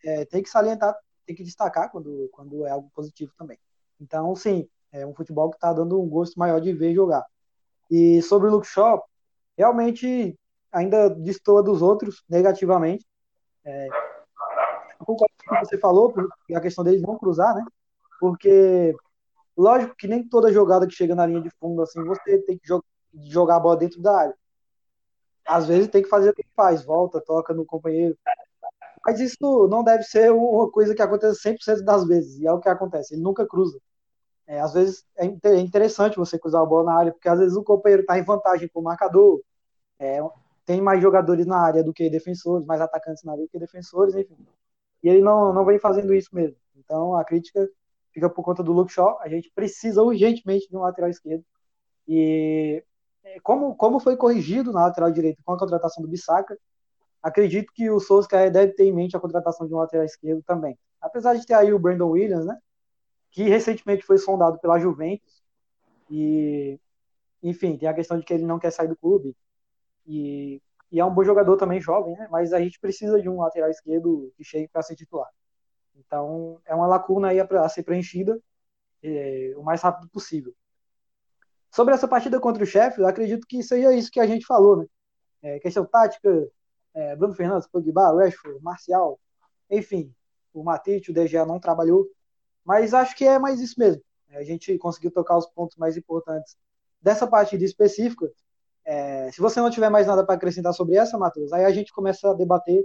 [0.04, 0.94] é, tem que salientar,
[1.26, 3.58] tem que destacar quando, quando é algo positivo também.
[3.98, 7.26] Então, sim, é um futebol que está dando um gosto maior de ver jogar.
[7.90, 9.02] E sobre o Luke Shaw,
[9.58, 10.38] realmente
[10.74, 13.06] ainda destoa dos outros negativamente.
[13.64, 13.88] É,
[15.06, 16.14] concordo com o que você falou,
[16.54, 17.64] a questão deles não cruzar, né?
[18.20, 18.96] Porque,
[19.56, 22.68] lógico que nem toda jogada que chega na linha de fundo, assim, você tem que
[23.30, 24.36] jogar a bola dentro da área.
[25.46, 28.18] Às vezes tem que fazer o que faz, volta, toca no companheiro.
[29.06, 32.60] Mas isso não deve ser uma coisa que acontece 100% das vezes, e é o
[32.60, 33.78] que acontece, ele nunca cruza.
[34.48, 37.56] É, às vezes é, é interessante você cruzar a bola na área, porque às vezes
[37.56, 39.42] o companheiro está em vantagem com o marcador,
[40.00, 40.20] é,
[40.66, 44.16] tem mais jogadores na área do que defensores, mais atacantes na área do que defensores,
[44.16, 44.38] enfim.
[45.04, 46.58] E ele não, não vem fazendo isso mesmo.
[46.76, 47.70] Então a crítica
[48.12, 49.20] fica por conta do Luke Shaw.
[49.22, 51.44] A gente precisa urgentemente de um lateral esquerdo.
[52.08, 52.84] E
[53.24, 56.58] é, como, como foi corrigido na lateral direita com a contratação do Bissaka,
[57.22, 60.78] acredito que o Souza deve ter em mente a contratação de um lateral esquerdo também.
[61.02, 62.58] Apesar de ter aí o Brandon Williams, né?
[63.32, 65.42] Que recentemente foi sondado pela Juventus.
[66.10, 66.80] E,
[67.42, 69.36] enfim, tem a questão de que ele não quer sair do clube.
[70.06, 70.62] E,
[70.92, 72.28] e é um bom jogador também, jovem, né?
[72.32, 75.30] Mas a gente precisa de um lateral esquerdo que chegue para ser titular.
[75.96, 78.40] Então, é uma lacuna aí a, ser preenchida
[79.02, 80.54] é, o mais rápido possível.
[81.72, 84.86] Sobre essa partida contra o Sheffield, acredito que seja isso que a gente falou, né?
[85.42, 86.48] É, questão tática,
[86.94, 89.20] é, Bruno Fernandes, Pogba, Rashford, Marcial,
[89.70, 90.14] enfim,
[90.54, 92.08] o Matite, o DGA não trabalhou,
[92.64, 94.02] mas acho que é mais isso mesmo.
[94.30, 96.56] É, a gente conseguiu tocar os pontos mais importantes
[97.02, 98.32] dessa partida específica.
[98.86, 101.94] É, se você não tiver mais nada para acrescentar sobre essa, Matheus, aí a gente
[101.94, 102.84] começa a debater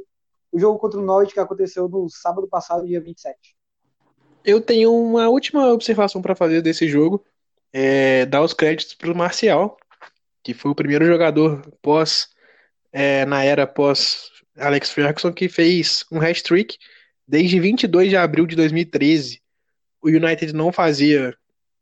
[0.53, 3.57] o jogo contra o Norwich que aconteceu no sábado passado, dia 27.
[4.45, 7.25] Eu tenho uma última observação para fazer desse jogo.
[7.73, 9.77] É, dar os créditos para o Marcial,
[10.43, 12.29] que foi o primeiro jogador pós
[12.91, 16.79] é, na era pós Alex Ferguson que fez um hat-trick
[17.27, 19.43] desde 22 de abril de 2013.
[20.03, 21.35] O United não fazia,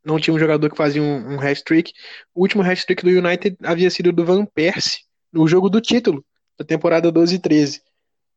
[0.06, 1.92] não tinha um jogador que fazia um, um hat-trick.
[2.32, 5.00] O último hat-trick do United havia sido do Van Persie
[5.32, 6.24] no jogo do título
[6.56, 7.82] da temporada 12 e 13.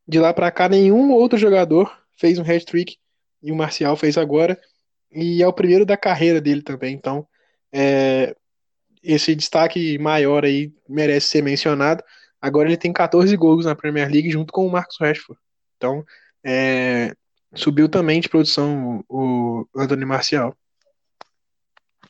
[0.06, 2.96] De lá para cá, nenhum outro jogador fez um hat-trick
[3.40, 4.60] e o Marcial fez agora.
[5.12, 6.92] E é o primeiro da carreira dele também.
[6.92, 7.26] Então,
[7.72, 8.34] é,
[9.02, 12.02] esse destaque maior aí merece ser mencionado.
[12.40, 15.40] Agora ele tem 14 gols na Premier League junto com o Marcos Rashford.
[15.76, 16.04] Então,
[16.44, 17.14] é,
[17.54, 20.56] subiu também de produção o Antônio Marcial.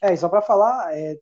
[0.00, 1.18] É, só para falar, é,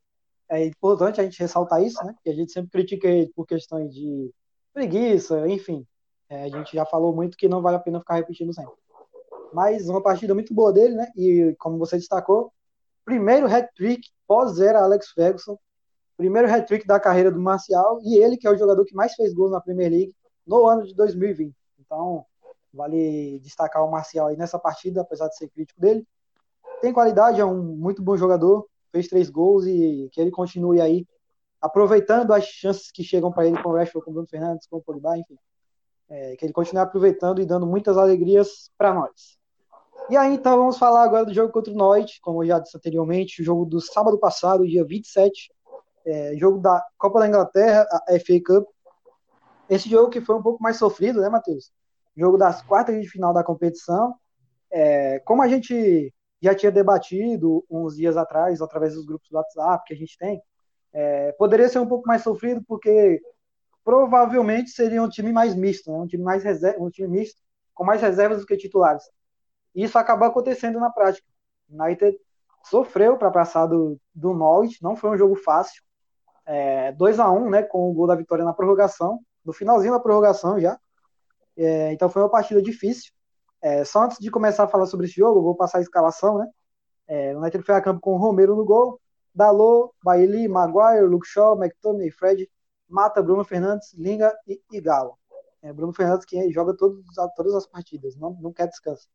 [0.48, 2.14] é, importante a gente ressaltar isso, né?
[2.22, 4.30] Que a gente sempre critica ele por questões de
[4.72, 5.86] preguiça, enfim.
[6.28, 8.74] É, a gente já falou muito que não vale a pena ficar repetindo sempre.
[9.52, 11.10] Mas uma partida muito boa dele, né?
[11.16, 12.52] E como você destacou,
[13.04, 15.58] primeiro hat-trick pós-zero Alex Ferguson,
[16.16, 19.32] primeiro hat-trick da carreira do Marcial e ele que é o jogador que mais fez
[19.32, 20.14] gols na Premier League
[20.46, 21.54] no ano de 2020.
[21.78, 22.26] Então,
[22.72, 26.06] vale destacar o Marcial aí nessa partida, apesar de ser crítico dele.
[26.80, 31.06] Tem qualidade, é um muito bom jogador, fez três gols e que ele continue aí
[31.60, 34.76] aproveitando as chances que chegam para ele com o Rashford, com o Bruno Fernandes, com
[34.76, 35.36] o Pogba, enfim.
[36.08, 39.36] É, que ele continue aproveitando e dando muitas alegrias para nós.
[40.08, 42.76] E aí, então, vamos falar agora do jogo contra o Norwich, como eu já disse
[42.76, 45.52] anteriormente, o jogo do sábado passado, dia 27,
[46.06, 48.66] é, jogo da Copa da Inglaterra, a FA Cup.
[49.68, 51.70] Esse jogo que foi um pouco mais sofrido, né, Matheus?
[52.16, 54.14] Jogo das quartas de final da competição.
[54.70, 59.84] É, como a gente já tinha debatido uns dias atrás, através dos grupos do WhatsApp
[59.86, 60.40] que a gente tem,
[60.92, 63.20] é, poderia ser um pouco mais sofrido, porque
[63.84, 65.98] provavelmente seria um time mais misto, né?
[65.98, 67.40] um time mais reserva, um time misto,
[67.74, 69.04] com mais reservas do que titulares.
[69.74, 71.26] E isso acabou acontecendo na prática.
[71.68, 72.18] O United
[72.64, 75.82] sofreu para passar do, do Norwich, não foi um jogo fácil.
[76.46, 80.00] É, 2 a 1 né, com o gol da vitória na prorrogação, no finalzinho da
[80.00, 80.78] prorrogação já.
[81.56, 83.12] É, então foi uma partida difícil.
[83.60, 86.38] É, só antes de começar a falar sobre esse jogo, eu vou passar a escalação,
[86.38, 86.48] né?
[87.06, 89.00] É, o United foi a campo com o Romero no gol,
[89.34, 92.48] Dalot, Bailey, Maguire, Luke Shaw, McTominay, Fred,
[92.88, 95.18] Mata, Bruno Fernandes, Linga e, e Galo.
[95.62, 99.08] É, Bruno Fernandes que joga todos, todas as partidas, não, não quer descanso.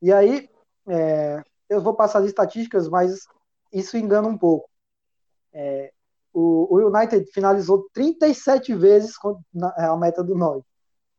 [0.00, 0.48] E aí,
[0.86, 3.26] é, eu vou passar as estatísticas, mas
[3.72, 4.68] isso engana um pouco.
[5.52, 5.92] É,
[6.32, 9.14] o, o, United finalizou 37 vezes
[9.76, 10.66] a meta do Norte.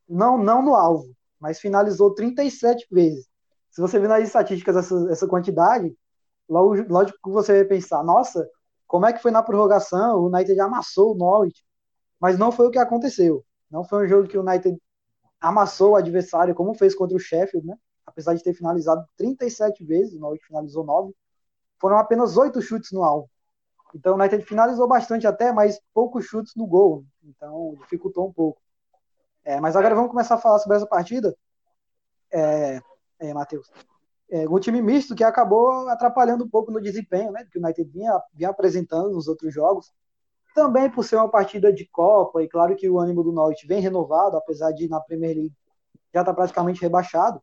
[0.08, 3.28] Não, não no alvo, mas finalizou 37 vezes.
[3.70, 5.96] Se você ver nas estatísticas essa, essa quantidade,
[6.50, 8.48] logo, lógico que você vai pensar, nossa,
[8.88, 10.20] como é que foi na prorrogação?
[10.20, 11.64] O United amassou o Norwich.
[12.20, 13.46] Mas não foi o que aconteceu.
[13.70, 14.82] Não foi um jogo que o United
[15.40, 17.78] amassou o adversário, como fez contra o Sheffield, né?
[18.06, 21.14] Apesar de ter finalizado 37 vezes, o Norwich finalizou 9.
[21.80, 23.30] Foram apenas 8 chutes no alvo.
[23.94, 27.06] Então o United finalizou bastante até, mas poucos chutes no gol.
[27.24, 28.60] Então dificultou um pouco.
[29.48, 31.34] É, mas agora vamos começar a falar sobre essa partida.
[32.30, 32.82] É,
[33.18, 33.72] é, Matheus
[34.30, 37.90] é, um time misto que acabou atrapalhando um pouco no desempenho, né, que o United
[37.90, 39.94] vinha, vinha apresentando nos outros jogos.
[40.54, 43.80] Também por ser uma partida de Copa, e claro que o ânimo do Norte vem
[43.80, 45.56] renovado, apesar de na Premier League
[46.14, 47.42] já estar tá praticamente rebaixado.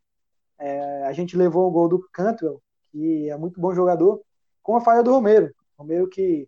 [0.59, 4.21] É, a gente levou o gol do Cantwell, que é muito bom jogador,
[4.61, 5.51] com a falha do Romero.
[5.75, 6.47] Romero que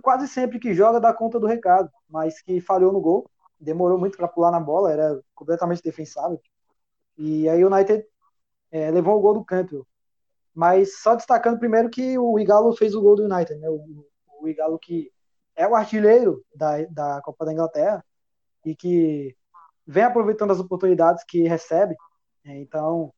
[0.00, 4.16] quase sempre que joga dá conta do recado, mas que falhou no gol, demorou muito
[4.16, 6.40] para pular na bola, era completamente defensável.
[7.16, 8.06] E aí o United
[8.70, 9.86] é, levou o gol do Cantwell.
[10.54, 13.68] Mas só destacando primeiro que o Igalo fez o gol do United, né?
[13.68, 14.06] O,
[14.40, 15.12] o Igalo que
[15.54, 18.04] é o artilheiro da, da Copa da Inglaterra
[18.64, 19.36] e que
[19.86, 21.94] vem aproveitando as oportunidades que recebe.
[22.44, 23.12] É, então,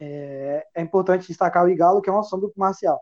[0.00, 3.00] é, é, importante destacar o Igalo, que é uma sombra pro Marcial.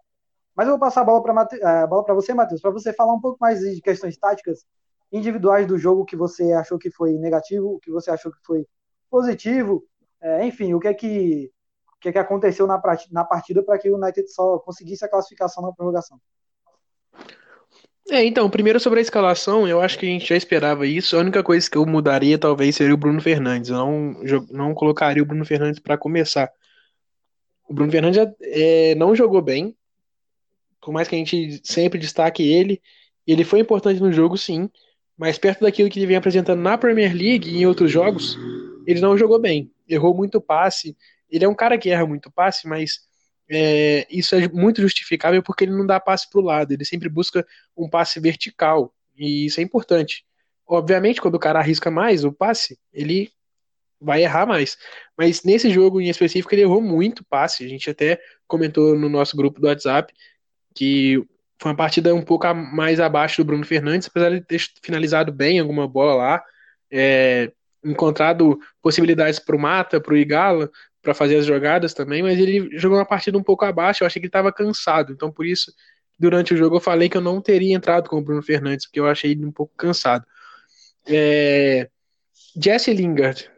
[0.55, 3.61] Mas eu vou passar a bola para você, Matheus, para você falar um pouco mais
[3.61, 4.65] de questões táticas
[5.13, 8.67] individuais do jogo que você achou que foi negativo, o que você achou que foi
[9.11, 9.85] positivo,
[10.21, 11.53] é, enfim, o que é que
[11.97, 15.09] o que, é que aconteceu na, na partida para que o United só conseguisse a
[15.09, 16.21] classificação na prorrogação.
[18.09, 21.17] É, então, primeiro sobre a escalação, eu acho que a gente já esperava isso.
[21.17, 23.71] A única coisa que eu mudaria talvez seria o Bruno Fernandes.
[23.71, 24.13] Eu não,
[24.51, 26.53] não colocaria o Bruno Fernandes para começar.
[27.69, 29.77] O Bruno Fernandes é, não jogou bem,
[30.81, 32.81] por mais que a gente sempre destaque ele.
[33.27, 34.71] Ele foi importante no jogo, sim,
[35.17, 38.37] mas perto daquilo que ele vem apresentando na Premier League e em outros jogos,
[38.87, 39.71] ele não jogou bem.
[39.89, 40.97] Errou muito passe,
[41.31, 43.01] ele é um cara que erra muito passe, mas
[43.49, 47.09] é, isso é muito justificável porque ele não dá passe para o lado, ele sempre
[47.09, 50.25] busca um passe vertical, e isso é importante.
[50.67, 53.31] Obviamente, quando o cara arrisca mais o passe, ele
[54.01, 54.77] vai errar mais.
[55.17, 57.65] Mas nesse jogo em específico, ele errou muito passe.
[57.65, 60.13] A gente até comentou no nosso grupo do WhatsApp
[60.75, 61.25] que
[61.59, 65.59] foi uma partida um pouco mais abaixo do Bruno Fernandes, apesar de ter finalizado bem
[65.59, 66.45] alguma bola lá,
[66.91, 67.51] é,
[67.85, 70.71] encontrado possibilidades para o Mata, para o Igala,
[71.03, 74.21] para fazer as jogadas também, mas ele jogou uma partida um pouco abaixo, eu achei
[74.21, 75.73] que ele estava cansado, então por isso,
[76.19, 79.01] durante o jogo eu falei que eu não teria entrado com o Bruno Fernandes, porque
[79.01, 80.27] eu achei ele um pouco cansado.
[81.07, 81.89] É...
[82.61, 83.49] Jesse Lingard,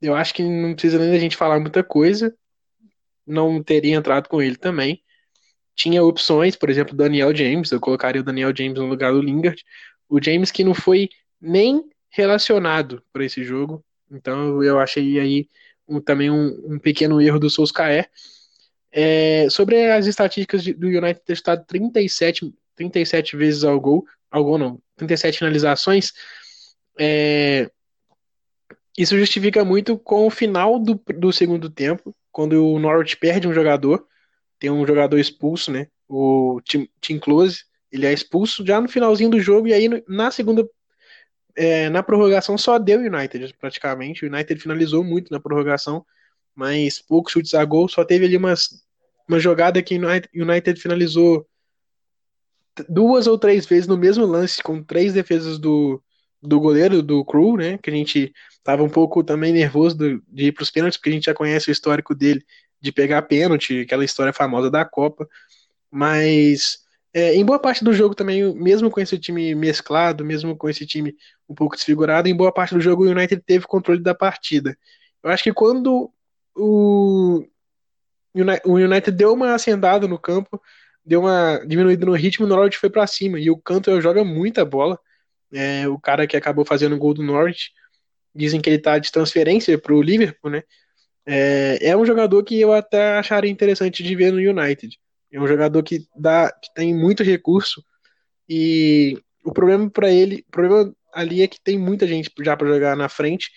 [0.00, 2.34] eu acho que não precisa nem da gente falar muita coisa,
[3.26, 5.00] não teria entrado com ele também.
[5.74, 9.62] Tinha opções, por exemplo, Daniel James, eu colocaria o Daniel James no lugar do Lingard.
[10.08, 11.08] O James que não foi
[11.40, 15.48] nem relacionado para esse jogo, então eu achei aí
[15.88, 18.08] um, também um, um, pequeno erro do Solskjaer.
[18.90, 24.58] É, sobre as estatísticas do United ter estado 37, 37 vezes ao gol, ao gol
[24.58, 26.12] não, 37 finalizações,
[26.98, 27.70] é,
[28.96, 33.52] isso justifica muito com o final do, do segundo tempo, quando o Norwich perde um
[33.52, 34.06] jogador,
[34.62, 35.88] tem um jogador expulso, né?
[36.08, 40.30] O Tim, Tim Close, ele é expulso já no finalzinho do jogo, e aí na
[40.30, 40.64] segunda
[41.56, 44.24] é, na prorrogação só deu United, praticamente.
[44.24, 46.06] O United finalizou muito na prorrogação,
[46.54, 47.88] mas poucos chutes a gol.
[47.88, 48.84] Só teve ali umas,
[49.28, 51.44] uma jogada que o United, United finalizou
[52.88, 56.00] duas ou três vezes no mesmo lance, com três defesas do,
[56.40, 57.78] do goleiro, do Crew, né?
[57.78, 61.10] Que a gente tava um pouco também nervoso do, de ir para os pênaltis, porque
[61.10, 62.44] a gente já conhece o histórico dele
[62.82, 65.28] de pegar pênalti, aquela história famosa da Copa.
[65.90, 66.78] Mas
[67.14, 70.84] é, em boa parte do jogo também, mesmo com esse time mesclado, mesmo com esse
[70.84, 71.14] time
[71.48, 74.76] um pouco desfigurado, em boa parte do jogo o United teve controle da partida.
[75.22, 76.12] Eu acho que quando
[76.56, 77.44] o,
[78.64, 80.60] o United deu uma acendada no campo,
[81.04, 83.38] deu uma diminuída no ritmo, o Norwich foi para cima.
[83.38, 84.98] E o Cantwell joga muita bola.
[85.52, 87.70] É, o cara que acabou fazendo o gol do Norwich.
[88.34, 90.62] Dizem que ele tá de transferência para o Liverpool, né?
[91.26, 94.98] É, é um jogador que eu até acharia interessante de ver no United.
[95.30, 97.82] É um jogador que dá, que tem muito recurso
[98.48, 102.68] e o problema para ele, o problema ali é que tem muita gente já para
[102.68, 103.50] jogar na frente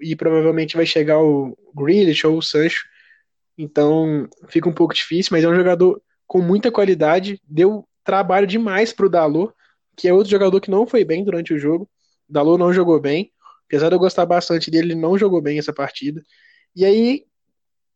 [0.00, 2.86] e provavelmente vai chegar o Grealish ou o Sancho.
[3.56, 8.92] Então fica um pouco difícil, mas é um jogador com muita qualidade, deu trabalho demais
[8.92, 9.52] pro Dalot,
[9.96, 11.88] que é outro jogador que não foi bem durante o jogo.
[12.28, 13.32] O não jogou bem,
[13.66, 16.22] apesar de eu gostar bastante dele, ele não jogou bem essa partida.
[16.74, 17.26] E aí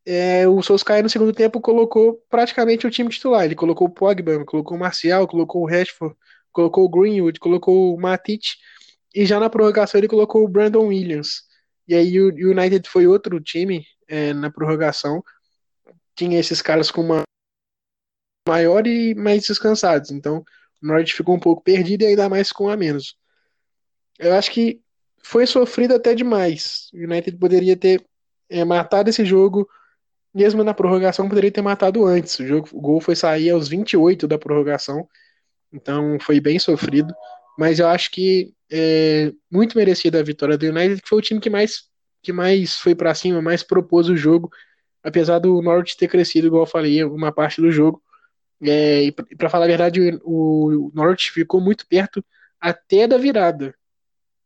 [0.04, 3.44] é, o Solskjaer no segundo tempo colocou praticamente o time titular.
[3.44, 6.16] Ele colocou o Pogba, colocou o Marcial, colocou o Rashford,
[6.50, 8.42] colocou o Greenwood, colocou o Matic
[9.14, 11.42] e já na prorrogação ele colocou o Brandon Williams.
[11.86, 15.22] E aí o United foi outro time é, na prorrogação.
[16.14, 17.22] Tinha esses caras com uma
[18.48, 20.10] maior e mais descansados.
[20.10, 20.44] Então,
[20.82, 23.16] o Norte ficou um pouco perdido e ainda mais com a menos.
[24.18, 24.80] Eu acho que
[25.22, 26.88] foi sofrido até demais.
[26.92, 28.04] O United poderia ter
[28.60, 29.68] é, matado esse jogo,
[30.34, 32.38] mesmo na prorrogação, poderia ter matado antes.
[32.38, 35.08] O, jogo, o gol foi sair aos 28 da prorrogação,
[35.72, 37.12] então foi bem sofrido.
[37.58, 41.40] Mas eu acho que é muito merecida a vitória do United, que foi o time
[41.40, 41.84] que mais,
[42.22, 44.50] que mais foi para cima, mais propôs o jogo,
[45.02, 48.02] apesar do Norte ter crescido, igual eu falei, uma parte do jogo.
[48.62, 52.24] É, e para falar a verdade, o, Norte ficou muito perto
[52.60, 53.74] até da virada.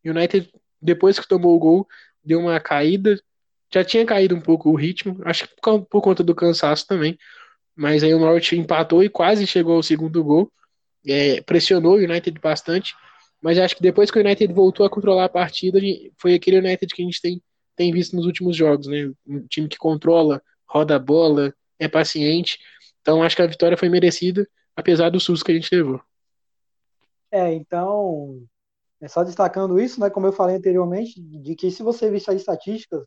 [0.05, 1.89] United, depois que tomou o gol,
[2.25, 3.21] deu uma caída.
[3.73, 7.19] Já tinha caído um pouco o ritmo, acho que por, por conta do cansaço também.
[7.75, 10.51] Mas aí o Norte empatou e quase chegou ao segundo gol.
[11.07, 12.95] É, pressionou o United bastante.
[13.43, 15.79] Mas acho que depois que o United voltou a controlar a partida,
[16.17, 17.43] foi aquele United que a gente tem,
[17.77, 19.13] tem visto nos últimos jogos, né?
[19.27, 22.59] Um time que controla, roda a bola, é paciente.
[23.03, 26.01] Então acho que a vitória foi merecida, apesar do susto que a gente levou.
[27.31, 28.43] É, então,
[29.01, 32.37] é só destacando isso, né, como eu falei anteriormente, de que se você visse as
[32.37, 33.05] estatísticas,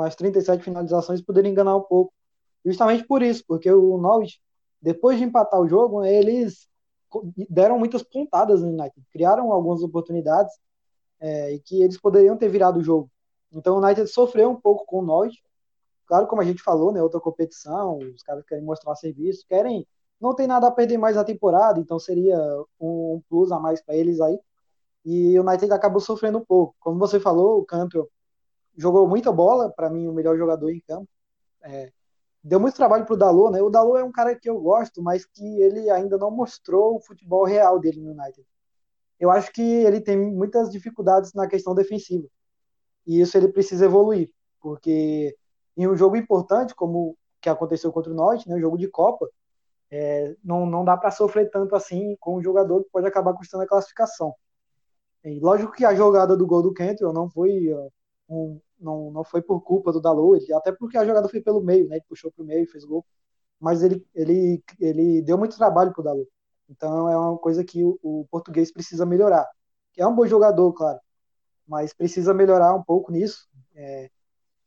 [0.00, 2.12] com as 37 finalizações, poderia enganar um pouco.
[2.64, 4.40] Justamente por isso, porque o Norwich,
[4.80, 6.68] depois de empatar o jogo, eles
[7.50, 10.54] deram muitas pontadas no United, criaram algumas oportunidades
[11.20, 13.10] é, e que eles poderiam ter virado o jogo.
[13.52, 15.42] Então o United sofreu um pouco com o Norwich,
[16.06, 19.86] Claro, como a gente falou, né, outra competição, os caras querem mostrar serviço, querem,
[20.20, 22.36] não tem nada a perder mais na temporada, então seria
[22.80, 24.36] um, um plus a mais para eles aí.
[25.04, 26.74] E o United acabou sofrendo um pouco.
[26.80, 28.10] Como você falou, o Campbell
[28.80, 31.08] jogou muita bola, para mim o melhor jogador em campo.
[31.62, 31.92] É,
[32.42, 33.60] deu muito trabalho pro Dalot, né?
[33.60, 37.00] O Dalot é um cara que eu gosto, mas que ele ainda não mostrou o
[37.00, 38.46] futebol real dele no United.
[39.18, 42.26] Eu acho que ele tem muitas dificuldades na questão defensiva.
[43.06, 45.36] E isso ele precisa evoluir, porque
[45.76, 49.28] em um jogo importante, como que aconteceu contra o Norte, né, um jogo de Copa,
[49.90, 53.64] é, não, não dá para sofrer tanto assim com um jogador que pode acabar custando
[53.64, 54.34] a classificação.
[55.24, 57.68] E lógico que a jogada do gol do Cantwell não foi
[58.28, 61.86] um, não, não foi por culpa do Dalot, até porque a jogada foi pelo meio,
[61.88, 61.96] né?
[61.96, 63.04] Ele puxou para o meio e fez gol.
[63.60, 66.26] Mas ele, ele, ele deu muito trabalho para o.
[66.68, 69.46] Então é uma coisa que o, o, português precisa melhorar.
[69.98, 70.98] É um bom jogador, claro,
[71.66, 73.48] mas precisa melhorar um pouco nisso.
[73.74, 74.10] É,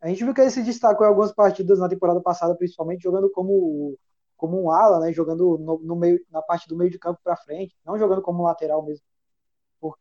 [0.01, 3.29] a gente viu que ele se destacou em algumas partidas na temporada passada, principalmente jogando
[3.31, 3.97] como,
[4.37, 5.13] como um ala, né?
[5.13, 8.43] Jogando no, no meio, na parte do meio de campo para frente, não jogando como
[8.43, 9.05] lateral mesmo.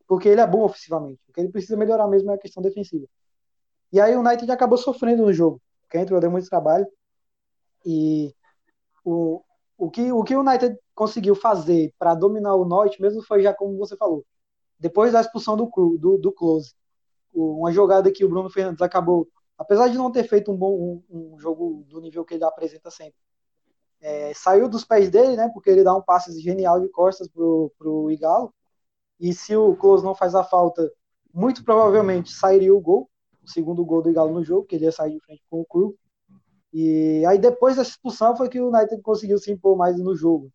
[0.06, 1.20] Porque ele é bom ofensivamente.
[1.28, 3.06] O que ele precisa melhorar mesmo é a questão defensiva.
[3.92, 5.60] E aí o United acabou sofrendo no jogo.
[5.92, 6.86] O entrou deu muito trabalho.
[7.84, 8.34] E
[9.04, 9.42] o,
[9.76, 13.52] o, que, o que o United conseguiu fazer para dominar o Norte mesmo foi já
[13.52, 14.24] como você falou.
[14.78, 16.74] Depois da expulsão do, do, do Close.
[17.34, 19.28] Uma jogada que o Bruno Fernandes acabou
[19.62, 22.90] apesar de não ter feito um bom um, um jogo do nível que ele apresenta
[22.90, 23.18] sempre.
[24.00, 25.48] É, saiu dos pés dele, né?
[25.54, 28.52] Porque ele dá um passe genial de costas pro, pro Igalo.
[29.20, 30.90] E se o Close não faz a falta,
[31.32, 33.08] muito provavelmente sairia o gol,
[33.42, 35.64] o segundo gol do Igalo no jogo, que ele ia sair de frente com o
[35.64, 35.96] Cru.
[36.72, 40.50] E aí depois dessa expulsão foi que o United conseguiu se impor mais no jogo.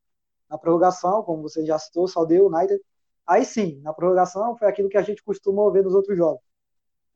[0.49, 2.81] Na prorrogação, como você já citou, só deu o United.
[3.25, 6.47] Aí sim, na prorrogação foi aquilo que a gente costuma ver nos outros jogos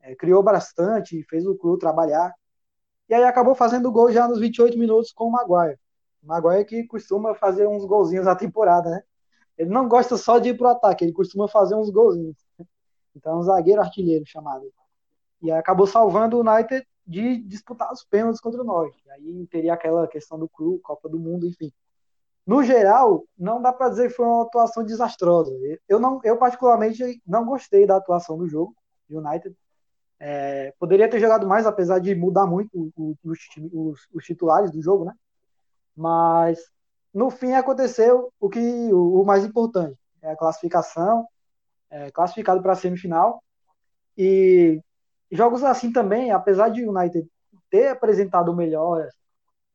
[0.02, 2.34] é, criou bastante, fez o clube trabalhar.
[3.08, 5.78] E aí acabou fazendo gol já nos 28 minutos com o Maguire.
[6.22, 9.02] O Maguire que costuma fazer uns golzinhos na temporada, né?
[9.56, 12.36] ele não gosta só de ir pro ataque, ele costuma fazer uns golzinhos.
[13.14, 14.72] Então, um zagueiro artilheiro chamado.
[15.42, 19.02] E acabou salvando o United de disputar os pênaltis contra o Norte.
[19.10, 21.72] Aí teria aquela questão do Cru, Copa do Mundo, enfim.
[22.46, 25.52] No geral, não dá para dizer que foi uma atuação desastrosa.
[25.88, 28.74] Eu, não, eu particularmente não gostei da atuação do jogo,
[29.08, 29.56] de United.
[30.18, 33.38] É, poderia ter jogado mais, apesar de mudar muito os,
[33.72, 35.12] os, os, titulares do jogo, né?
[35.96, 36.58] Mas
[37.12, 38.60] no fim aconteceu o que
[38.92, 41.26] o, o mais importante, é a classificação,
[41.90, 43.42] é, classificado para a semifinal.
[44.16, 44.80] E
[45.32, 47.26] jogos assim também, apesar de o United
[47.70, 49.12] ter apresentado melhores,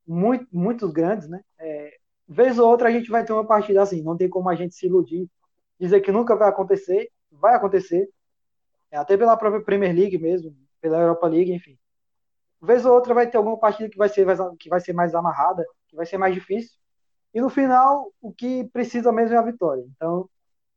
[0.08, 1.42] muito, muitos grandes, né?
[1.60, 1.98] É,
[2.28, 4.76] vez ou outra a gente vai ter uma partida assim, não tem como a gente
[4.76, 5.30] se iludir,
[5.80, 8.08] dizer que nunca vai acontecer, vai acontecer,
[8.92, 11.78] é, até pela própria Premier League mesmo, pela Europa League, enfim.
[12.62, 14.26] Vez ou outra vai ter alguma partida que vai ser,
[14.60, 16.78] que vai ser mais amarrada, que vai ser mais difícil,
[17.34, 19.84] e no final o que precisa mesmo é a vitória.
[19.96, 20.30] Então,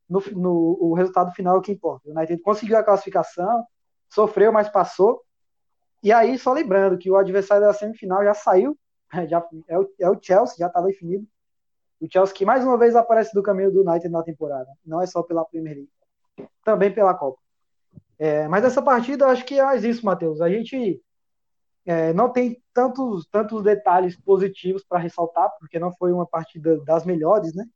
[0.08, 2.08] no, no o resultado final é o que importa.
[2.08, 3.64] O United conseguiu a classificação,
[4.10, 5.22] sofreu, mas passou.
[6.02, 8.76] E aí, só lembrando que o adversário da semifinal já saiu,
[9.28, 11.26] já é o, é o Chelsea, já está definido.
[12.00, 14.68] O Chelsea que mais uma vez aparece do caminho do United na temporada.
[14.84, 17.38] Não é só pela Premier League, também pela Copa.
[18.18, 20.40] É, mas essa partida, acho que é mais isso, Matheus.
[20.40, 21.02] A gente
[21.84, 27.04] é, não tem tantos, tantos detalhes positivos para ressaltar, porque não foi uma partida das
[27.04, 27.66] melhores, né?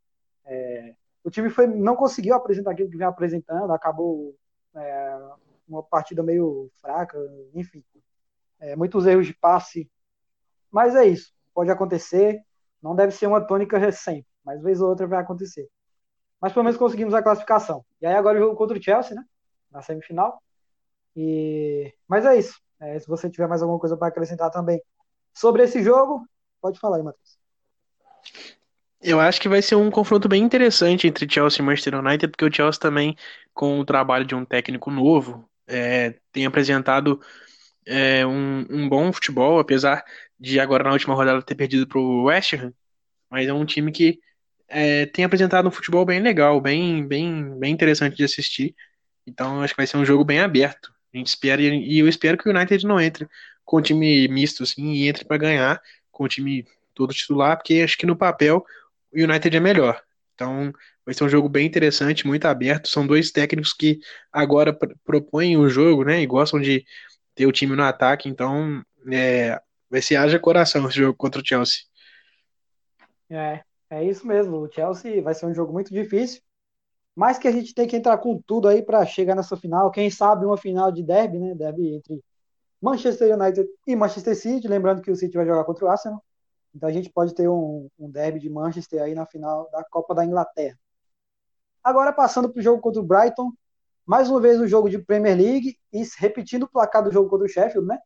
[0.46, 4.34] É, o time foi, não conseguiu apresentar aquilo que vem apresentando, acabou
[4.74, 5.18] é,
[5.66, 7.18] uma partida meio fraca,
[7.54, 7.82] enfim.
[8.60, 9.90] É, muitos erros de passe.
[10.70, 12.40] Mas é isso, pode acontecer.
[12.82, 15.68] Não deve ser uma tônica recente, mas vez ou outra vai acontecer.
[16.40, 17.84] Mas pelo menos conseguimos a classificação.
[18.00, 19.24] E aí agora o jogo contra o Chelsea, né?
[19.70, 20.42] Na semifinal.
[21.16, 21.92] E...
[22.06, 22.60] Mas é isso.
[22.80, 24.82] É, se você tiver mais alguma coisa para acrescentar também
[25.32, 26.26] sobre esse jogo,
[26.60, 27.38] pode falar aí, Matheus.
[29.00, 32.44] Eu acho que vai ser um confronto bem interessante entre Chelsea e Manchester United, porque
[32.44, 33.16] o Chelsea também,
[33.52, 37.20] com o trabalho de um técnico novo, é, tem apresentado
[37.86, 40.04] é, um, um, bom futebol, apesar
[40.38, 42.72] de agora na última rodada ter perdido para o West Ham,
[43.30, 44.20] mas é um time que
[44.68, 48.74] é, tem apresentado um futebol bem legal, bem, bem, bem interessante de assistir.
[49.26, 50.92] Então acho que vai ser um jogo bem aberto.
[51.12, 53.28] A gente espera e eu espero que o United não entre
[53.64, 57.82] com o time misto assim e entre para ganhar com o time todo titular, porque
[57.84, 58.64] acho que no papel
[59.12, 60.02] o United é melhor.
[60.34, 60.72] Então
[61.04, 62.88] vai ser um jogo bem interessante, muito aberto.
[62.88, 63.98] São dois técnicos que
[64.32, 66.20] agora propõem o jogo, né?
[66.20, 66.84] E gostam de
[67.34, 68.28] ter o time no ataque.
[68.28, 71.82] Então é, vai ser haja coração esse jogo contra o Chelsea.
[73.30, 74.58] É, é isso mesmo.
[74.58, 76.42] O Chelsea vai ser um jogo muito difícil.
[77.16, 79.90] Mas que a gente tem que entrar com tudo aí para chegar nessa final.
[79.90, 81.54] Quem sabe uma final de derby, né?
[81.54, 82.20] Derby entre
[82.82, 84.66] Manchester United e Manchester City.
[84.66, 86.20] Lembrando que o City vai jogar contra o Arsenal.
[86.74, 90.14] Então a gente pode ter um, um derby de Manchester aí na final da Copa
[90.14, 90.78] da Inglaterra.
[91.82, 93.52] Agora passando para o jogo contra o Brighton.
[94.06, 97.46] Mais uma vez o jogo de Premier League e repetindo o placar do jogo contra
[97.46, 97.98] o Sheffield, né?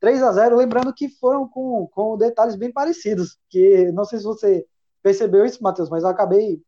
[0.00, 3.38] 3 a 0 lembrando que foram com, com detalhes bem parecidos.
[3.48, 4.66] Que não sei se você
[5.02, 6.60] percebeu isso, Matheus, mas eu acabei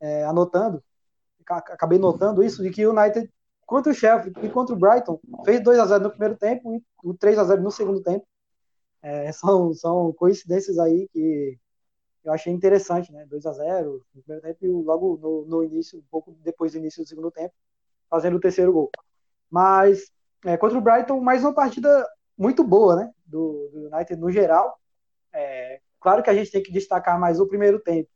[0.00, 0.82] é, anotando
[1.50, 3.30] acabei notando isso, de que o United,
[3.66, 6.82] contra o Sheffield e contra o Brighton, fez 2 a 0 no primeiro tempo e
[7.02, 8.26] o 3 a 0 no segundo tempo.
[9.02, 11.58] É, são, são coincidências aí que
[12.24, 13.26] eu achei interessante, né?
[13.26, 16.78] 2 a 0 no primeiro tempo e logo no, no, início, um pouco depois do
[16.78, 17.54] início do segundo tempo,
[18.08, 18.90] fazendo o terceiro gol.
[19.50, 20.10] Mas
[20.44, 23.12] é, contra o Brighton, mais uma partida muito boa, né?
[23.26, 24.78] Do, do United no geral.
[25.32, 28.08] É, claro que a gente tem que destacar mais o primeiro tempo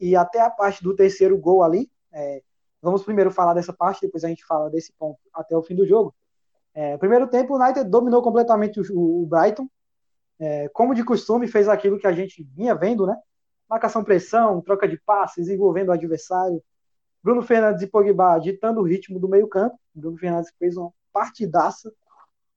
[0.00, 1.90] e até a parte do terceiro gol ali.
[2.12, 2.42] É,
[2.86, 5.84] Vamos primeiro falar dessa parte, depois a gente fala desse ponto até o fim do
[5.84, 6.14] jogo.
[6.72, 9.68] É, primeiro tempo, o United dominou completamente o, o Brighton.
[10.38, 13.16] É, como de costume, fez aquilo que a gente vinha vendo, né?
[13.68, 16.62] Marcação, pressão, troca de passes, envolvendo o adversário.
[17.22, 19.78] Bruno Fernandes e Pogba ditando o ritmo do meio campo.
[19.94, 21.92] Bruno Fernandes fez uma partidaça.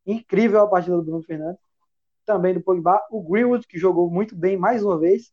[0.05, 1.61] Incrível a partida do Bruno Fernandes.
[2.25, 3.01] Também do Pogba.
[3.09, 5.31] O Greenwood, que jogou muito bem mais uma vez.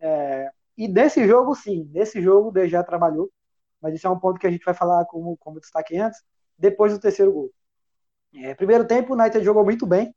[0.00, 3.30] É, e desse jogo, sim, nesse jogo o já trabalhou
[3.82, 6.22] mas isso é um ponto que a gente vai falar como, como destaque antes,
[6.56, 7.52] depois do terceiro gol.
[8.32, 10.14] É, primeiro tempo, o United jogou muito bem,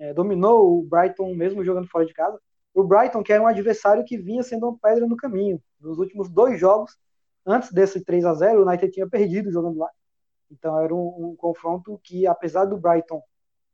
[0.00, 2.40] é, dominou o Brighton mesmo jogando fora de casa.
[2.74, 5.62] O Brighton, que era um adversário que vinha sendo uma pedra no caminho.
[5.78, 6.96] Nos últimos dois jogos,
[7.46, 9.90] antes desse 3 a 0 o United tinha perdido jogando lá.
[10.50, 13.22] Então era um, um confronto que, apesar do Brighton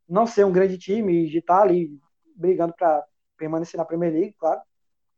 [0.09, 1.97] não ser um grande time e estar ali
[2.35, 3.05] brigando para
[3.37, 4.61] permanecer na Premier League, claro,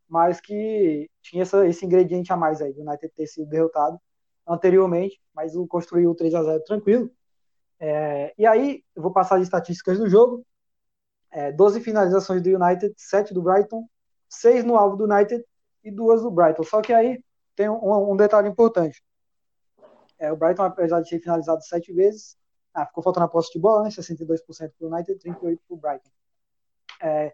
[0.09, 3.99] mas que tinha essa, esse ingrediente a mais aí, o United ter sido derrotado
[4.47, 7.11] anteriormente, mas o construiu o 3 a 0 tranquilo.
[7.79, 10.45] É, e aí, eu vou passar as estatísticas do jogo.
[11.31, 13.87] É, 12 finalizações do United, 7 do Brighton,
[14.29, 15.45] 6 no alvo do United
[15.85, 16.63] e 2 do Brighton.
[16.63, 17.23] Só que aí
[17.55, 19.03] tem um, um detalhe importante.
[20.19, 22.37] É, o Brighton, apesar de ter finalizado sete vezes,
[22.75, 23.91] ah, ficou faltando a posse de bola, né?
[23.91, 26.11] 62% para o United e 38% para o Brighton.
[27.01, 27.33] É,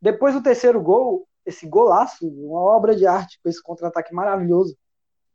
[0.00, 4.76] depois do terceiro gol, esse golaço, uma obra de arte com esse contra-ataque maravilhoso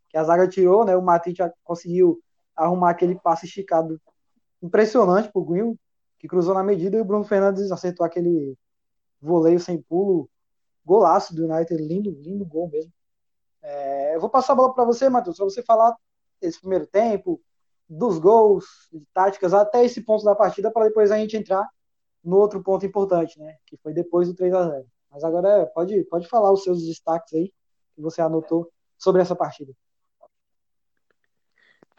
[0.10, 0.96] que a zaga tirou, né?
[0.96, 2.22] O Matite conseguiu
[2.56, 4.00] arrumar aquele passe esticado
[4.62, 5.78] impressionante pro Green,
[6.22, 8.56] que cruzou na medida, e o Bruno Fernandes acertou aquele
[9.20, 10.30] voleio sem pulo,
[10.86, 12.94] golaço do United, lindo, lindo gol mesmo.
[13.60, 15.96] É, eu vou passar a bola para você, Matheus, para você falar
[16.40, 17.42] desse primeiro tempo,
[17.90, 21.68] dos gols, de táticas, até esse ponto da partida, para depois a gente entrar
[22.24, 23.58] no outro ponto importante, né?
[23.66, 27.34] Que foi depois do 3 a 0 Mas agora pode, pode falar os seus destaques
[27.34, 27.52] aí,
[27.96, 29.74] que você anotou sobre essa partida.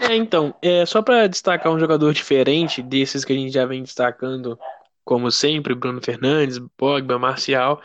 [0.03, 3.83] É, então, é, só para destacar um jogador diferente desses que a gente já vem
[3.83, 4.59] destacando,
[5.05, 7.81] como sempre, Bruno Fernandes, Pogba, Marcial,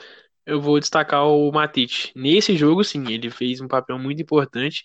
[0.46, 2.12] eu vou destacar o Matite.
[2.16, 4.84] Nesse jogo, sim, ele fez um papel muito importante.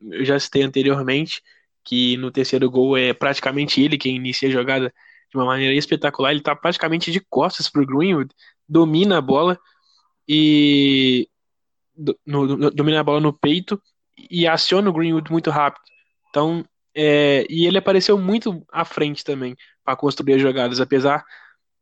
[0.00, 1.42] Eu já citei anteriormente
[1.84, 4.94] que no terceiro gol é praticamente ele quem inicia a jogada
[5.30, 6.30] de uma maneira espetacular.
[6.30, 8.34] Ele está praticamente de costas para o Greenwood,
[8.66, 9.58] domina a bola
[10.26, 11.28] e
[12.26, 13.80] no, no, domina a bola no peito
[14.30, 15.91] e aciona o Greenwood muito rápido.
[16.32, 16.64] Então,
[16.94, 19.54] é, e ele apareceu muito à frente também
[19.84, 21.22] para construir as jogadas, apesar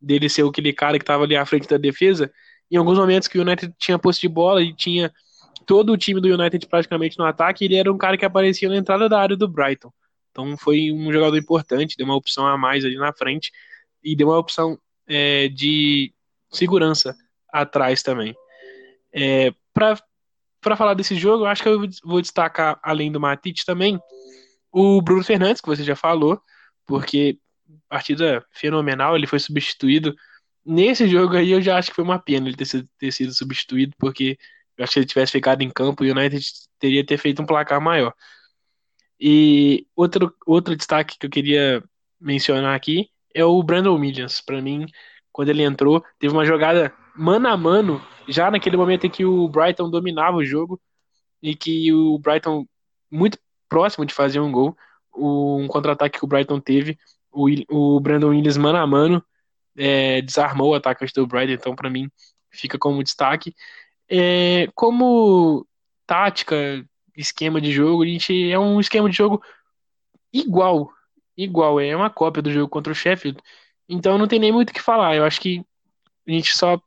[0.01, 2.33] dele ser aquele cara que estava ali à frente da defesa.
[2.69, 5.13] Em alguns momentos que o United tinha posse de bola e tinha
[5.67, 8.77] todo o time do United praticamente no ataque, ele era um cara que aparecia na
[8.77, 9.93] entrada da área do Brighton.
[10.33, 13.53] Então foi um jogador importante, deu uma opção a mais ali na frente
[14.03, 14.77] e deu uma opção
[15.07, 16.13] é, de
[16.51, 17.15] segurança
[17.53, 18.35] atrás também.
[19.13, 19.97] É, Para
[20.77, 23.99] falar desse jogo, eu acho que eu vou destacar, além do Matite também,
[24.73, 26.41] o Bruno Fernandes, que você já falou,
[26.87, 27.39] porque
[27.89, 30.15] partida fenomenal, ele foi substituído.
[30.65, 33.33] Nesse jogo aí eu já acho que foi uma pena ele ter sido, ter sido
[33.33, 34.39] substituído, porque
[34.77, 36.45] eu acho que ele tivesse ficado em campo, o United
[36.79, 38.15] teria ter feito um placar maior.
[39.19, 41.83] E outro, outro destaque que eu queria
[42.21, 44.41] mencionar aqui é o Brandon Williams.
[44.41, 44.87] Para mim,
[45.33, 49.49] quando ele entrou, teve uma jogada mano a mano, já naquele momento em que o
[49.49, 50.81] Brighton dominava o jogo
[51.43, 52.67] e que o Brighton
[53.11, 53.39] muito
[53.69, 54.77] próximo de fazer um gol.
[55.15, 56.97] Um contra-ataque que o Brighton teve,
[57.33, 59.25] o, o Brandon Williams mano a mano
[59.77, 62.11] é, desarmou o atacante do Brighton, então para mim
[62.51, 63.55] fica como destaque.
[64.09, 65.67] É, como
[66.07, 66.85] tática,
[67.17, 69.43] esquema de jogo, a gente é um esquema de jogo
[70.33, 70.91] igual,
[71.37, 73.41] igual, é uma cópia do jogo contra o Sheffield.
[73.89, 75.17] Então não tem nem muito o que falar.
[75.17, 75.65] Eu acho que
[76.27, 76.81] a gente só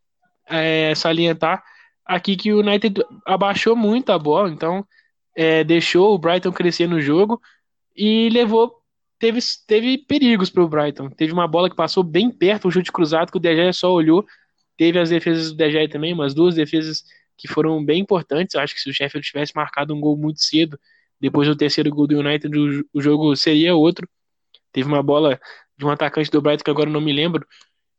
[0.53, 1.63] é, salientar
[2.05, 4.85] aqui que o United abaixou muito a bola, então
[5.35, 7.41] é, deixou o Brighton crescer no jogo
[7.95, 8.81] e levou.
[9.19, 11.09] Teve, teve perigos para o Brighton.
[11.09, 14.25] Teve uma bola que passou bem perto, um chute cruzado que o Gea só olhou.
[14.77, 17.03] Teve as defesas do Gea também, umas duas defesas
[17.37, 18.53] que foram bem importantes.
[18.53, 20.77] Eu acho que se o Sheffield tivesse marcado um gol muito cedo,
[21.21, 24.07] depois do terceiro gol do United, o, o jogo seria outro.
[24.73, 25.39] Teve uma bola
[25.77, 27.47] de um atacante do Brighton que agora não me lembro.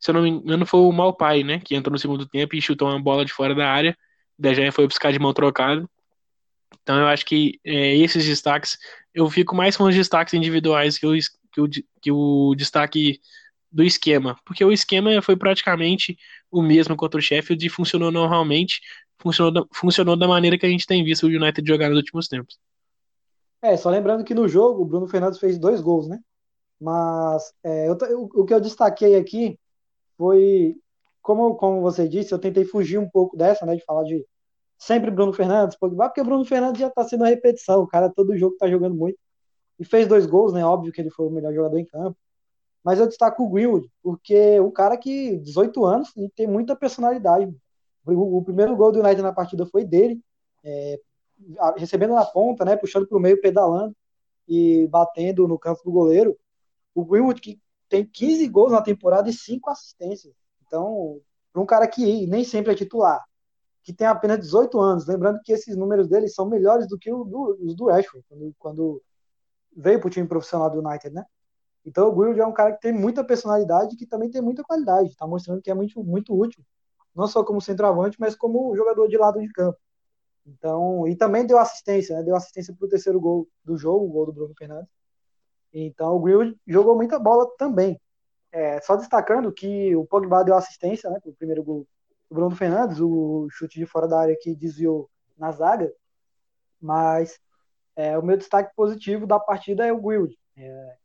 [0.04, 1.58] Se eu não me engano, foi o Malpai, né?
[1.60, 3.96] Que entrou no segundo tempo e chutou uma bola de fora da área.
[4.38, 5.88] O De Gea foi buscar de mão trocada.
[6.82, 8.76] Então eu acho que é, esses destaques,
[9.14, 11.14] eu fico mais com os destaques individuais que o,
[11.50, 11.68] que o,
[12.02, 13.18] que o destaque
[13.72, 16.18] do esquema, porque o esquema foi praticamente
[16.50, 18.82] o mesmo contra o Sheffield e funcionou normalmente,
[19.18, 22.28] funcionou da, funcionou da maneira que a gente tem visto o United jogar nos últimos
[22.28, 22.58] tempos.
[23.62, 26.20] É, só lembrando que no jogo o Bruno Fernandes fez dois gols, né?
[26.78, 29.58] Mas é, eu, o que eu destaquei aqui
[30.16, 30.76] foi,
[31.22, 34.24] como, como você disse, eu tentei fugir um pouco dessa, né, de falar de
[34.78, 38.10] sempre Bruno Fernandes, Pogba, porque o Bruno Fernandes já está sendo a repetição, o cara
[38.10, 39.18] todo jogo está jogando muito.
[39.78, 40.64] E fez dois gols, né?
[40.64, 42.16] Óbvio que ele foi o melhor jogador em campo.
[42.84, 47.52] Mas eu destaco o Greenwood, porque o cara que 18 anos e tem muita personalidade.
[48.06, 50.20] O, o, primeiro gol do United na partida foi dele,
[50.62, 51.00] é,
[51.76, 52.76] recebendo na ponta, né?
[52.76, 53.96] Puxando para o meio, pedalando
[54.46, 56.36] e batendo no canto do goleiro.
[56.94, 57.60] O Greenwood que
[57.94, 60.34] tem 15 gols na temporada e 5 assistências.
[60.66, 61.20] Então,
[61.52, 63.24] para um cara que nem sempre é titular,
[63.84, 65.06] que tem apenas 18 anos.
[65.06, 68.54] Lembrando que esses números dele são melhores do que os do, os do Ashford, quando,
[68.58, 69.02] quando
[69.76, 71.24] veio para o time profissional do United, né?
[71.86, 74.64] Então o Greenwood é um cara que tem muita personalidade e que também tem muita
[74.64, 75.10] qualidade.
[75.10, 76.64] Está mostrando que é muito, muito útil,
[77.14, 79.78] não só como centroavante, mas como jogador de lado de campo.
[80.44, 82.24] Então, e também deu assistência, né?
[82.24, 84.90] Deu assistência para o terceiro gol do jogo, o gol do Bruno Fernandes.
[85.74, 88.00] Então o Greenwood jogou muita bola também.
[88.52, 91.18] É, só destacando que o Pogba deu assistência, né?
[91.20, 91.86] Para o primeiro gol
[92.30, 95.92] o Bruno Fernandes, o chute de fora da área que desviou na zaga,
[96.80, 97.38] mas
[97.96, 100.36] é, o meu destaque positivo da partida é o Guild.
[100.56, 100.96] É,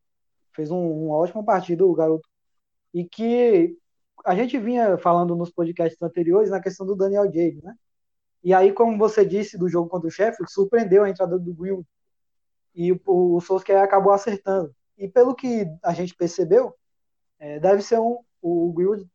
[0.53, 2.27] fez um, uma ótima partida o garoto.
[2.93, 3.77] E que
[4.25, 7.75] a gente vinha falando nos podcasts anteriores na questão do Daniel James, né?
[8.43, 11.87] E aí, como você disse do jogo contra o Sheffield, surpreendeu a entrada do Greenwood.
[12.73, 14.73] E o, o Solskjaer acabou acertando.
[14.97, 16.75] E pelo que a gente percebeu,
[17.39, 18.19] é, deve ser um.
[18.41, 19.05] O Greenwood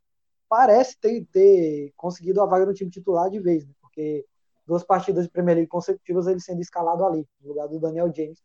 [0.49, 3.73] parece ter, ter conseguido a vaga no time titular de vez, né?
[3.81, 4.25] porque
[4.67, 8.43] duas partidas de Premier League consecutivas ele sendo escalado ali, no lugar do Daniel James.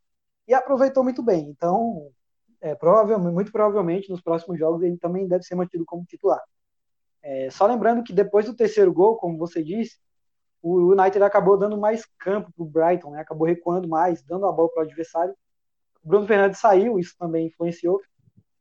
[0.47, 1.49] E aproveitou muito bem.
[1.49, 2.11] Então,
[2.61, 6.41] é, provavelmente, muito provavelmente, nos próximos jogos ele também deve ser mantido como titular.
[7.21, 9.97] É, só lembrando que depois do terceiro gol, como você disse,
[10.61, 13.21] o United acabou dando mais campo para o Brighton, né?
[13.21, 15.33] acabou recuando mais, dando a bola para o adversário.
[16.03, 18.01] O Bruno Fernandes saiu, isso também influenciou.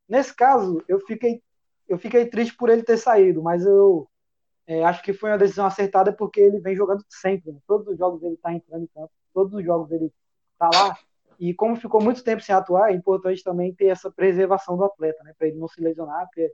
[0.09, 1.43] Nesse caso, eu fiquei,
[1.89, 4.09] eu fiquei triste por ele ter saído, mas eu
[4.67, 7.53] é, acho que foi uma decisão acertada porque ele vem jogando sempre.
[7.53, 7.59] Né?
[7.67, 10.13] Todos os jogos ele está entrando em campo, todos os jogos ele
[10.53, 10.97] está lá.
[11.39, 15.23] E como ficou muito tempo sem atuar, é importante também ter essa preservação do atleta,
[15.25, 15.33] né?
[15.37, 16.53] para ele não se lesionar, porque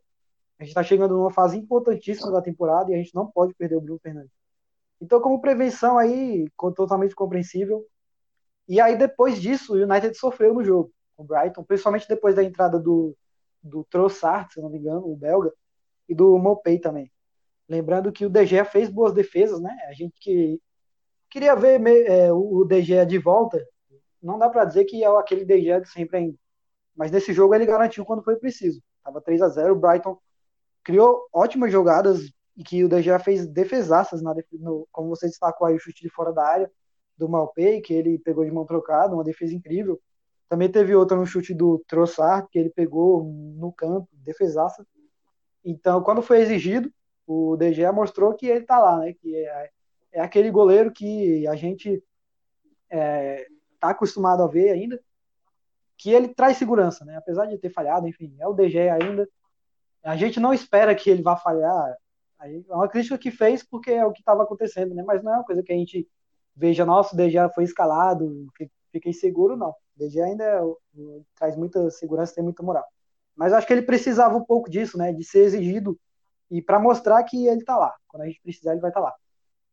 [0.59, 3.77] a gente está chegando numa fase importantíssima da temporada e a gente não pode perder
[3.77, 4.44] o Bruno Fernandes.
[5.01, 7.85] Então, como prevenção aí, totalmente compreensível.
[8.69, 12.43] E aí, depois disso, o United sofreu no jogo com o Brighton, principalmente depois da
[12.43, 13.17] entrada do,
[13.63, 15.53] do Trossard, se não me engano, o belga,
[16.09, 17.11] e do Mopey também.
[17.69, 19.77] Lembrando que o DG fez boas defesas, né?
[19.89, 20.61] A gente que
[21.31, 23.65] queria ver é, o DG de volta.
[24.23, 26.39] Não dá para dizer que é aquele DG de sempre ainda.
[26.95, 28.83] Mas nesse jogo ele garantiu quando foi preciso.
[29.03, 30.19] Tava 3 a 0 o Brighton
[30.85, 35.75] criou ótimas jogadas, e que o DG fez defesaças, na, no, como você destacou aí,
[35.75, 36.71] o chute de fora da área
[37.17, 40.01] do Malpei, que ele pegou de mão trocada, uma defesa incrível.
[40.49, 44.87] Também teve outra no chute do Trossard, que ele pegou no campo, defesaça.
[45.65, 46.93] Então, quando foi exigido,
[47.27, 49.15] o DG mostrou que ele tá lá, né?
[49.15, 49.71] Que é,
[50.13, 52.03] é aquele goleiro que a gente
[52.91, 53.47] é,
[53.81, 55.01] tá acostumado a ver ainda,
[55.97, 57.17] que ele traz segurança, né?
[57.17, 59.29] Apesar de ter falhado, enfim, é o DG ainda.
[60.03, 61.97] A gente não espera que ele vá falhar
[62.39, 65.03] Aí, é uma crítica que fez porque é o que estava acontecendo, né?
[65.03, 66.09] Mas não é uma coisa que a gente
[66.55, 68.47] veja, nossa, o DG foi escalado,
[68.93, 69.71] fiquei seguro, não.
[69.71, 70.61] O DG ainda é,
[71.35, 72.85] traz muita segurança, tem muita moral.
[73.37, 75.13] Mas acho que ele precisava um pouco disso, né?
[75.13, 75.99] De ser exigido
[76.51, 77.95] e para mostrar que ele está lá.
[78.07, 79.15] Quando a gente precisar, ele vai estar tá lá.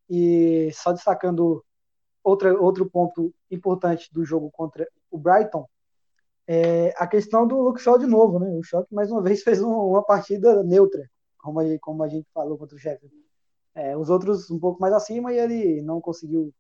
[0.10, 1.64] E só destacando
[2.24, 5.68] outra, outro ponto importante do jogo contra o Brighton,
[6.48, 8.50] é a questão do Luke Shaw de novo, né?
[8.58, 11.10] O Shaw que mais uma vez fez uma partida neutra
[11.42, 13.16] como a, como a gente falou contra o Sheffield.
[13.74, 16.54] É, os outros um pouco mais acima e ele não conseguiu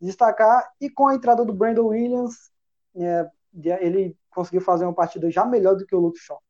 [0.00, 0.72] destacar.
[0.80, 2.50] E com a entrada do Brandon Williams,
[2.96, 3.30] é,
[3.80, 6.40] ele conseguiu fazer uma partida já melhor do que o Luke Shaw.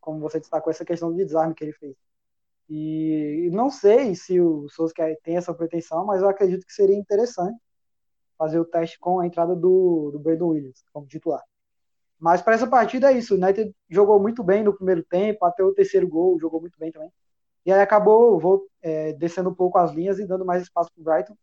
[0.00, 1.96] Como você destacou, essa questão de desarme que ele fez.
[2.68, 7.58] E não sei se o Souza tem essa pretensão, mas eu acredito que seria interessante
[8.38, 11.42] fazer o teste com a entrada do, do Brandon Williams como titular.
[12.24, 13.34] Mas para essa partida é isso.
[13.34, 16.90] O United jogou muito bem no primeiro tempo, até o terceiro gol, jogou muito bem
[16.90, 17.12] também.
[17.66, 21.02] E aí acabou vou, é, descendo um pouco as linhas e dando mais espaço para
[21.02, 21.36] o Brighton.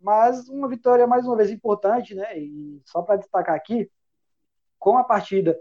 [0.00, 2.38] Mas uma vitória mais uma vez importante, né?
[2.38, 3.90] E só para destacar aqui,
[4.78, 5.54] com a partida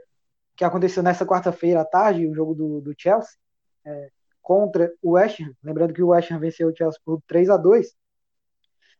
[0.56, 3.36] que aconteceu nessa quarta-feira à tarde, o jogo do, do Chelsea,
[3.84, 4.10] é,
[4.42, 7.58] contra o West Ham, lembrando que o West Ham venceu o Chelsea por 3 a
[7.58, 7.94] 2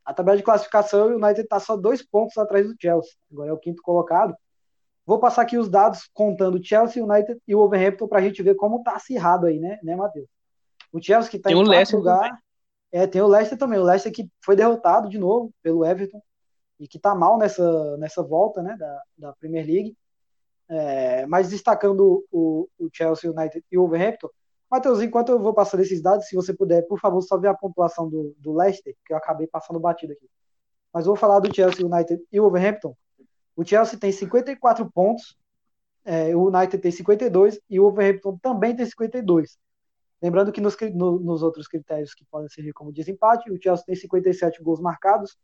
[0.04, 3.14] a tabela de classificação, o United está só dois pontos atrás do Chelsea.
[3.32, 4.36] Agora é o quinto colocado.
[5.06, 8.56] Vou passar aqui os dados contando Chelsea, United e o Wolverhampton para a gente ver
[8.56, 10.28] como tá acirrado aí, né, né Matheus?
[10.92, 12.40] O Chelsea que está em quarto lugar.
[12.92, 13.80] É, tem o Leicester também.
[13.80, 16.22] O Leicester que foi derrotado de novo pelo Everton
[16.80, 19.98] e que está mal nessa, nessa volta né, da, da Premier League.
[20.70, 24.30] É, mas destacando o, o Chelsea, United e o Wolverhampton,
[24.74, 27.54] Matheus, enquanto eu vou passando esses dados, se você puder, por favor, só ver a
[27.54, 30.28] pontuação do, do Leicester, que eu acabei passando batido aqui.
[30.92, 32.96] Mas vou falar do Chelsea, United e o Wolverhampton.
[33.56, 35.38] O Chelsea tem 54 pontos,
[36.06, 39.58] é, o United tem 52 e o Wolverhampton também tem 52.
[40.22, 43.96] Lembrando que nos, no, nos outros critérios que podem servir como desempate, o Chelsea tem
[43.96, 45.38] 57 gols marcados,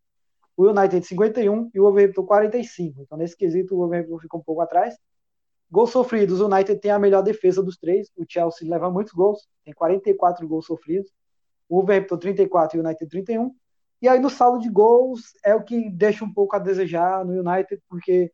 [0.55, 3.01] o United 51 e o Wolverhampton 45.
[3.01, 4.97] Então, nesse quesito, o Wolverhampton fica um pouco atrás.
[5.71, 8.09] Gols sofridos, o United tem a melhor defesa dos três.
[8.15, 11.11] O Chelsea leva muitos gols, tem 44 gols sofridos.
[11.67, 13.55] O Wolverhampton 34 e o United 31.
[14.01, 17.39] E aí no saldo de gols é o que deixa um pouco a desejar no
[17.39, 18.31] United, porque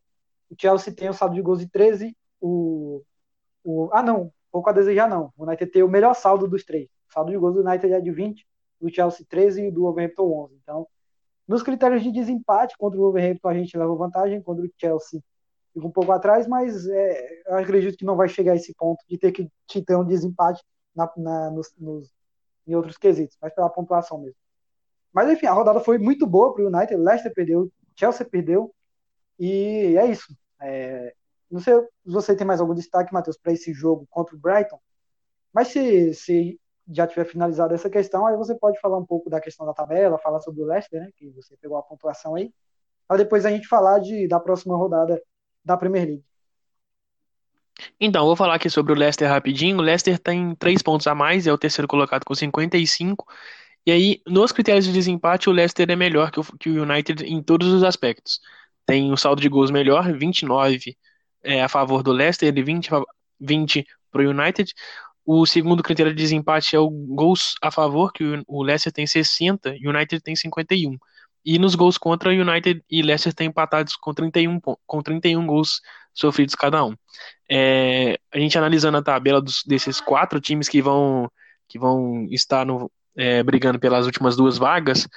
[0.50, 3.02] o Chelsea tem o saldo de gols de 13, o,
[3.64, 5.32] o ah não, pouco a desejar não.
[5.36, 6.88] O United tem o melhor saldo dos três.
[7.08, 8.46] O saldo de gols do United é de 20,
[8.80, 10.54] do Chelsea 13 e do Wolverhampton 11.
[10.62, 10.86] Então,
[11.48, 15.20] nos critérios de desempate contra o Wolverhampton a gente leva vantagem, contra o Chelsea
[15.76, 19.04] fica um pouco atrás, mas é, eu acredito que não vai chegar a esse ponto
[19.08, 19.50] de ter que
[19.82, 20.64] ter um desempate
[20.94, 22.10] na, na, nos, nos,
[22.66, 24.38] em outros quesitos, mas pela pontuação mesmo.
[25.16, 26.94] Mas enfim, a rodada foi muito boa para o United.
[26.96, 28.70] Leicester perdeu, Chelsea perdeu.
[29.38, 30.36] E é isso.
[30.60, 31.14] É,
[31.50, 34.78] não sei se você tem mais algum destaque, Matheus, para esse jogo contra o Brighton.
[35.54, 39.40] Mas se, se já tiver finalizado essa questão, aí você pode falar um pouco da
[39.40, 42.52] questão da tabela, falar sobre o Leicester, né, que você pegou a pontuação aí,
[43.08, 45.18] para depois a gente falar de, da próxima rodada
[45.64, 46.24] da Premier League.
[47.98, 49.78] Então, vou falar aqui sobre o Leicester rapidinho.
[49.78, 53.24] O Leicester tem três pontos a mais, é o terceiro colocado com 55.
[53.86, 57.24] E aí, nos critérios de desempate, o Leicester é melhor que o, que o United
[57.24, 58.40] em todos os aspectos.
[58.84, 60.96] Tem um saldo de gols melhor, 29
[61.44, 62.90] é, a favor do Leicester, e 20,
[63.40, 64.74] 20 para o United.
[65.24, 69.76] O segundo critério de desempate é o gols a favor, que o Leicester tem 60
[69.76, 70.96] e o United tem 51.
[71.44, 75.80] E nos gols contra, o United e Leicester têm empatados com 31, com 31 gols
[76.12, 76.96] sofridos cada um.
[77.48, 81.30] É, a gente analisando a tabela dos, desses quatro times que vão,
[81.68, 85.08] que vão estar no, é, brigando pelas últimas duas vagas,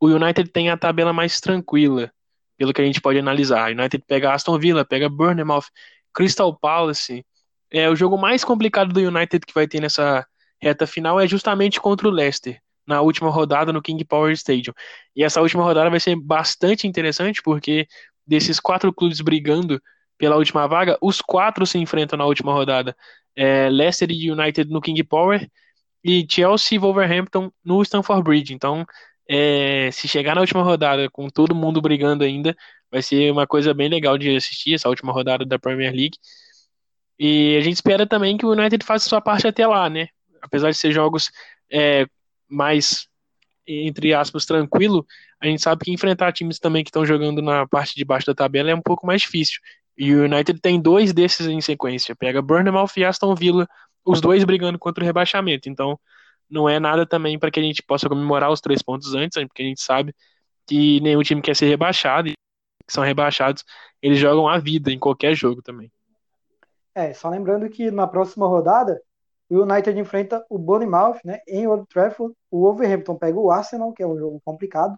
[0.00, 2.10] o United tem a tabela mais tranquila,
[2.56, 3.70] pelo que a gente pode analisar.
[3.70, 5.64] O United pega Aston Villa, pega Bournemouth,
[6.12, 7.24] Crystal Palace,
[7.70, 10.26] é, o jogo mais complicado do United que vai ter nessa
[10.60, 14.72] reta final é justamente contra o Leicester, na última rodada no King Power Stadium.
[15.14, 17.86] E essa última rodada vai ser bastante interessante, porque
[18.26, 19.80] desses quatro clubes brigando
[20.16, 22.96] pela última vaga, os quatro se enfrentam na última rodada.
[23.36, 25.48] É, Leicester e United no King Power
[26.02, 28.54] e Chelsea e Wolverhampton no Stamford Bridge.
[28.54, 28.86] Então,
[29.28, 32.56] é, se chegar na última rodada com todo mundo brigando ainda,
[32.90, 36.16] vai ser uma coisa bem legal de assistir essa última rodada da Premier League.
[37.18, 40.08] E a gente espera também que o United faça sua parte até lá, né?
[40.40, 41.30] Apesar de ser jogos
[41.70, 42.06] é,
[42.48, 43.08] mais,
[43.66, 45.04] entre aspas, tranquilo,
[45.40, 48.34] a gente sabe que enfrentar times também que estão jogando na parte de baixo da
[48.34, 49.60] tabela é um pouco mais difícil.
[49.96, 52.14] E o United tem dois desses em sequência.
[52.14, 53.68] Pega Bournemouth e Aston Villa,
[54.08, 55.68] os dois brigando contra o rebaixamento.
[55.68, 55.98] Então,
[56.50, 59.46] não é nada também para que a gente possa comemorar os três pontos antes, né?
[59.46, 60.14] porque a gente sabe
[60.66, 62.32] que nenhum time quer ser rebaixado, e
[62.86, 63.64] que são rebaixados,
[64.02, 65.90] eles jogam a vida em qualquer jogo também.
[66.94, 69.00] É, só lembrando que na próxima rodada
[69.50, 72.34] o United enfrenta o Bournemouth, né, em Old Trafford.
[72.50, 74.96] O Wolverhampton pega o Arsenal, que é um jogo complicado,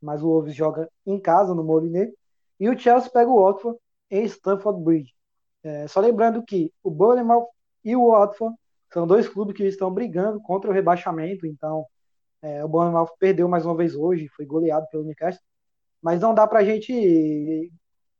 [0.00, 2.12] mas o Wolves joga em casa no Molineux.
[2.60, 3.78] E o Chelsea pega o Watford
[4.10, 5.14] em Stamford Bridge.
[5.62, 7.48] É, só lembrando que o Bournemouth
[7.84, 8.56] e o Watford
[8.92, 11.86] são dois clubes que estão brigando contra o rebaixamento, então
[12.42, 15.42] é, o Bournemouth perdeu mais uma vez hoje, foi goleado pelo Newcastle,
[16.02, 17.72] mas não dá para a gente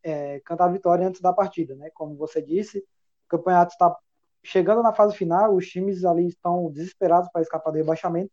[0.02, 1.90] é, cantar vitória antes da partida, né?
[1.94, 3.94] Como você disse, o campeonato está
[4.42, 8.30] chegando na fase final, os times ali estão desesperados para escapar do rebaixamento.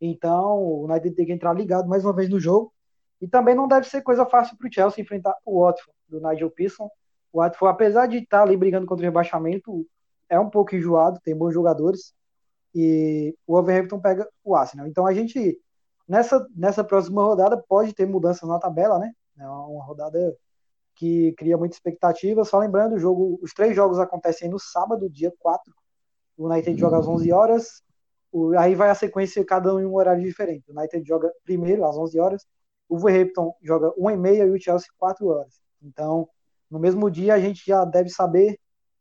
[0.00, 2.72] Então, o United tem que entrar ligado mais uma vez no jogo.
[3.20, 6.50] E também não deve ser coisa fácil para o Chelsea enfrentar o Watford, do Nigel
[6.50, 6.90] Pearson.
[7.32, 9.86] O Watford, apesar de estar ali brigando contra o rebaixamento,
[10.28, 12.14] é um pouco enjoado, tem bons jogadores.
[12.74, 14.86] E o Wolverhampton pega o Arsenal.
[14.86, 15.58] Então, a gente,
[16.06, 19.12] nessa, nessa próxima rodada, pode ter mudanças na tabela, né?
[19.38, 20.36] É uma rodada
[20.94, 22.44] que cria muita expectativa.
[22.44, 25.72] Só lembrando, o jogo, os três jogos acontecem no sábado, dia 4.
[26.36, 27.82] O United joga às 11 horas.
[28.32, 30.70] O, aí vai a sequência, cada um em um horário diferente.
[30.70, 32.46] O United joga primeiro, às 11 horas.
[32.88, 35.60] O Wolverhampton joga 1 e meia e o Chelsea 4 horas.
[35.82, 36.28] Então,
[36.70, 38.58] no mesmo dia, a gente já deve saber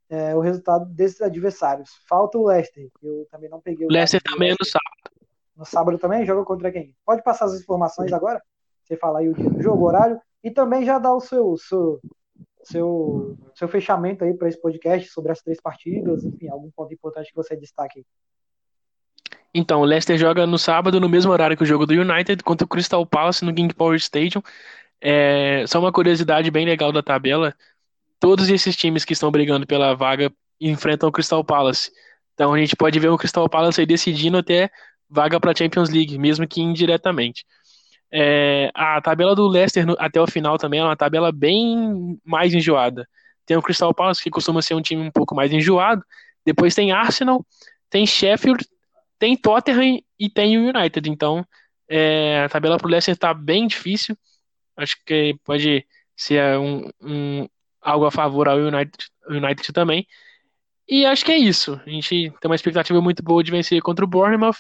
[0.10, 1.90] é, o resultado desses adversários.
[2.08, 3.86] Falta o Leicester, que eu também não peguei.
[3.86, 5.26] O Leicester também é no sábado.
[5.56, 6.26] No sábado também?
[6.26, 6.94] Joga contra quem?
[7.06, 8.42] Pode passar as informações agora?
[8.84, 10.20] Você falar aí o dia do jogo, o horário?
[10.44, 12.00] E também já dá o seu, seu,
[12.64, 17.30] seu, seu fechamento aí para esse podcast sobre as três partidas, enfim, algum ponto importante
[17.30, 18.06] que você destaque.
[19.54, 22.66] Então, o Leicester joga no sábado, no mesmo horário que o jogo do United, contra
[22.66, 24.44] o Crystal Palace no King Power Stadium.
[25.00, 27.56] É, só uma curiosidade bem legal da tabela:
[28.20, 31.92] todos esses times que estão brigando pela vaga enfrentam o Crystal Palace.
[32.34, 34.70] Então a gente pode ver o Crystal Palace aí decidindo até
[35.10, 37.46] vaga para a Champions League, mesmo que indiretamente.
[38.12, 43.08] É, a tabela do Leicester até o final também é uma tabela bem mais enjoada.
[43.46, 46.04] Tem o Crystal Palace, que costuma ser um time um pouco mais enjoado.
[46.46, 47.46] Depois tem Arsenal,
[47.90, 48.66] tem Sheffield,
[49.20, 51.10] tem Tottenham e tem o United.
[51.10, 51.46] Então,
[51.90, 54.18] é, a tabela para o Leicester está bem difícil.
[54.78, 55.86] Acho que pode
[56.16, 57.48] ser um, um,
[57.86, 60.08] algo a favor ao United, United também.
[60.88, 61.80] E acho que é isso.
[61.86, 64.58] A gente tem uma expectativa muito boa de vencer contra o Bournemouth.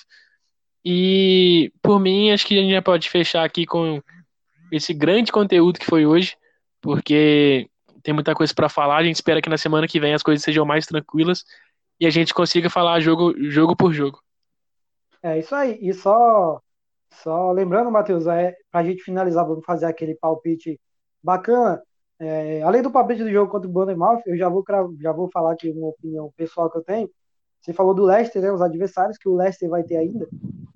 [0.83, 4.01] E por mim, acho que a gente já pode fechar aqui com
[4.71, 6.37] esse grande conteúdo que foi hoje,
[6.81, 7.67] porque
[8.03, 8.97] tem muita coisa para falar.
[8.97, 11.43] A gente espera que na semana que vem as coisas sejam mais tranquilas
[11.99, 14.21] e a gente consiga falar jogo, jogo por jogo.
[15.23, 15.79] É isso aí.
[15.81, 16.61] E só,
[17.11, 20.79] só lembrando, Matheus, é, para a gente finalizar, vamos fazer aquele palpite
[21.23, 21.81] bacana.
[22.19, 24.63] É, além do palpite do jogo contra o Bournemouth, eu já vou,
[24.99, 27.09] já vou falar aqui uma opinião pessoal que eu tenho.
[27.61, 30.27] Você falou do Leicester, né, os adversários que o Leicester vai ter ainda.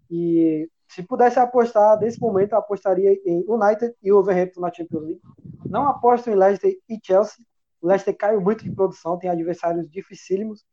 [0.09, 5.21] E se pudesse apostar nesse momento, eu apostaria em United e Overhampton na Champions League.
[5.65, 7.45] Não aposto em Leicester e Chelsea.
[7.79, 10.65] O Leicester caiu muito de produção, tem adversários dificílimos.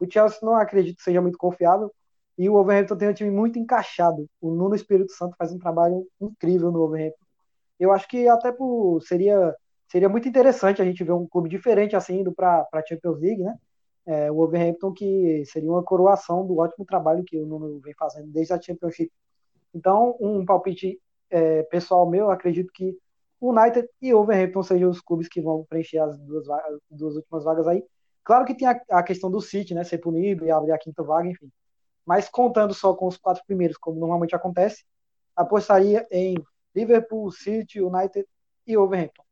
[0.00, 1.92] O Chelsea não acredito que seja muito confiável.
[2.38, 4.28] E o Wolverhampton tem um time muito encaixado.
[4.40, 7.24] O Nuno Espírito Santo faz um trabalho incrível no Wolverhampton.
[7.80, 9.54] Eu acho que até por, seria,
[9.88, 13.42] seria muito interessante a gente ver um clube diferente assim indo para a Champions League,
[13.42, 13.54] né?
[14.04, 18.28] É, o Wolverhampton que seria uma coroação do ótimo trabalho que o Nuno vem fazendo
[18.28, 19.10] desde a Championship.
[19.74, 22.96] Então, um palpite é, pessoal meu, acredito que
[23.40, 27.66] United e Wolverhampton sejam os clubes que vão preencher as duas, vagas, duas últimas vagas
[27.66, 27.84] aí.
[28.24, 31.02] Claro que tem a, a, questão do City, né, ser punido e abrir a quinta
[31.02, 31.50] vaga, enfim.
[32.04, 34.84] Mas contando só com os quatro primeiros, como normalmente acontece,
[35.34, 36.36] apostaria em
[36.74, 38.26] Liverpool, City, United
[38.66, 39.25] e Wolverhampton.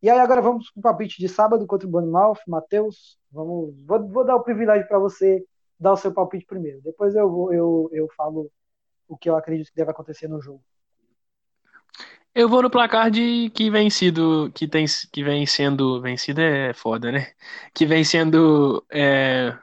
[0.00, 2.38] E aí agora vamos para o palpite de sábado contra o Bournemouth.
[2.46, 5.44] Matheus, vamos, vou, vou, dar o privilégio para você
[5.78, 6.80] dar o seu palpite primeiro.
[6.82, 8.50] Depois eu, vou, eu, eu falo
[9.08, 10.62] o que eu acredito que deve acontecer no jogo.
[12.34, 16.72] Eu vou no placar de que vem sido, que tem, que vem sendo vencido é
[16.72, 17.32] foda, né?
[17.74, 19.56] Que vem sendo é,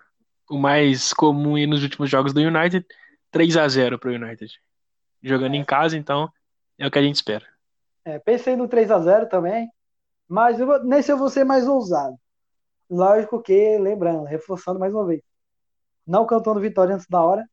[0.50, 2.86] o mais comum nos últimos jogos do United,
[3.32, 4.52] 3 a 0 para o United.
[5.24, 5.58] Jogando é.
[5.58, 6.30] em casa, então
[6.78, 7.46] é o que a gente espera.
[8.04, 9.70] É, pensei no 3 a 0 também,
[10.28, 12.18] mas eu nesse eu vou ser mais ousado.
[12.90, 15.22] Lógico que, lembrando, reforçando mais uma vez,
[16.06, 17.48] não cantando vitória antes da hora,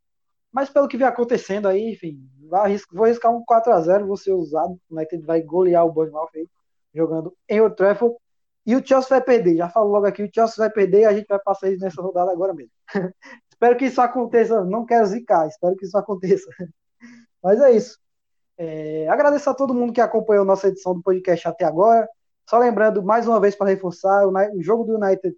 [0.52, 2.20] mas pelo que vem acontecendo aí, enfim,
[2.92, 4.78] vou arriscar um 4x0, vou ser usado.
[4.90, 6.46] O United vai golear o Bournemouth aí,
[6.94, 8.14] jogando em Old Trafford.
[8.66, 9.56] E o Chelsea vai perder.
[9.56, 12.00] Já falo logo aqui, o Chelsea vai perder e a gente vai passar isso nessa
[12.02, 12.70] rodada agora mesmo.
[13.50, 14.64] espero que isso aconteça.
[14.64, 16.46] Não quero zicar, espero que isso aconteça.
[17.42, 17.98] Mas é isso.
[18.58, 22.08] É, agradeço a todo mundo que acompanhou nossa edição do podcast até agora.
[22.52, 25.34] Só lembrando, mais uma vez, para reforçar, o, jogo do United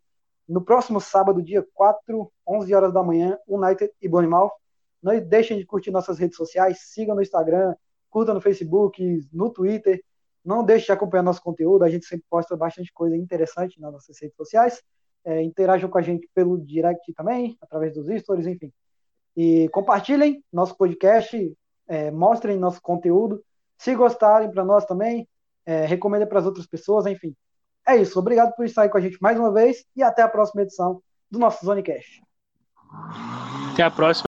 [0.48, 4.50] no próximo sábado, dia 4, 11 horas da manhã, United e Bournemouth.
[5.00, 7.76] Não deixem de curtir nossas redes sociais, sigam no Instagram,
[8.10, 10.02] curta no Facebook, no Twitter.
[10.44, 14.20] Não deixe de acompanhar nosso conteúdo, a gente sempre posta bastante coisa interessante nas nossas
[14.20, 14.82] redes sociais.
[15.24, 18.72] É, interajam com a gente pelo direct também, através dos stories, enfim.
[19.36, 21.56] E compartilhem nosso podcast,
[21.86, 23.40] é, mostrem nosso conteúdo.
[23.78, 25.28] Se gostarem para nós também,
[25.66, 27.34] é, recomendem para as outras pessoas, enfim.
[27.86, 28.18] É isso.
[28.18, 31.02] Obrigado por estar aí com a gente mais uma vez e até a próxima edição
[31.30, 32.22] do nosso Zonecast.
[33.72, 34.22] Até a próxima.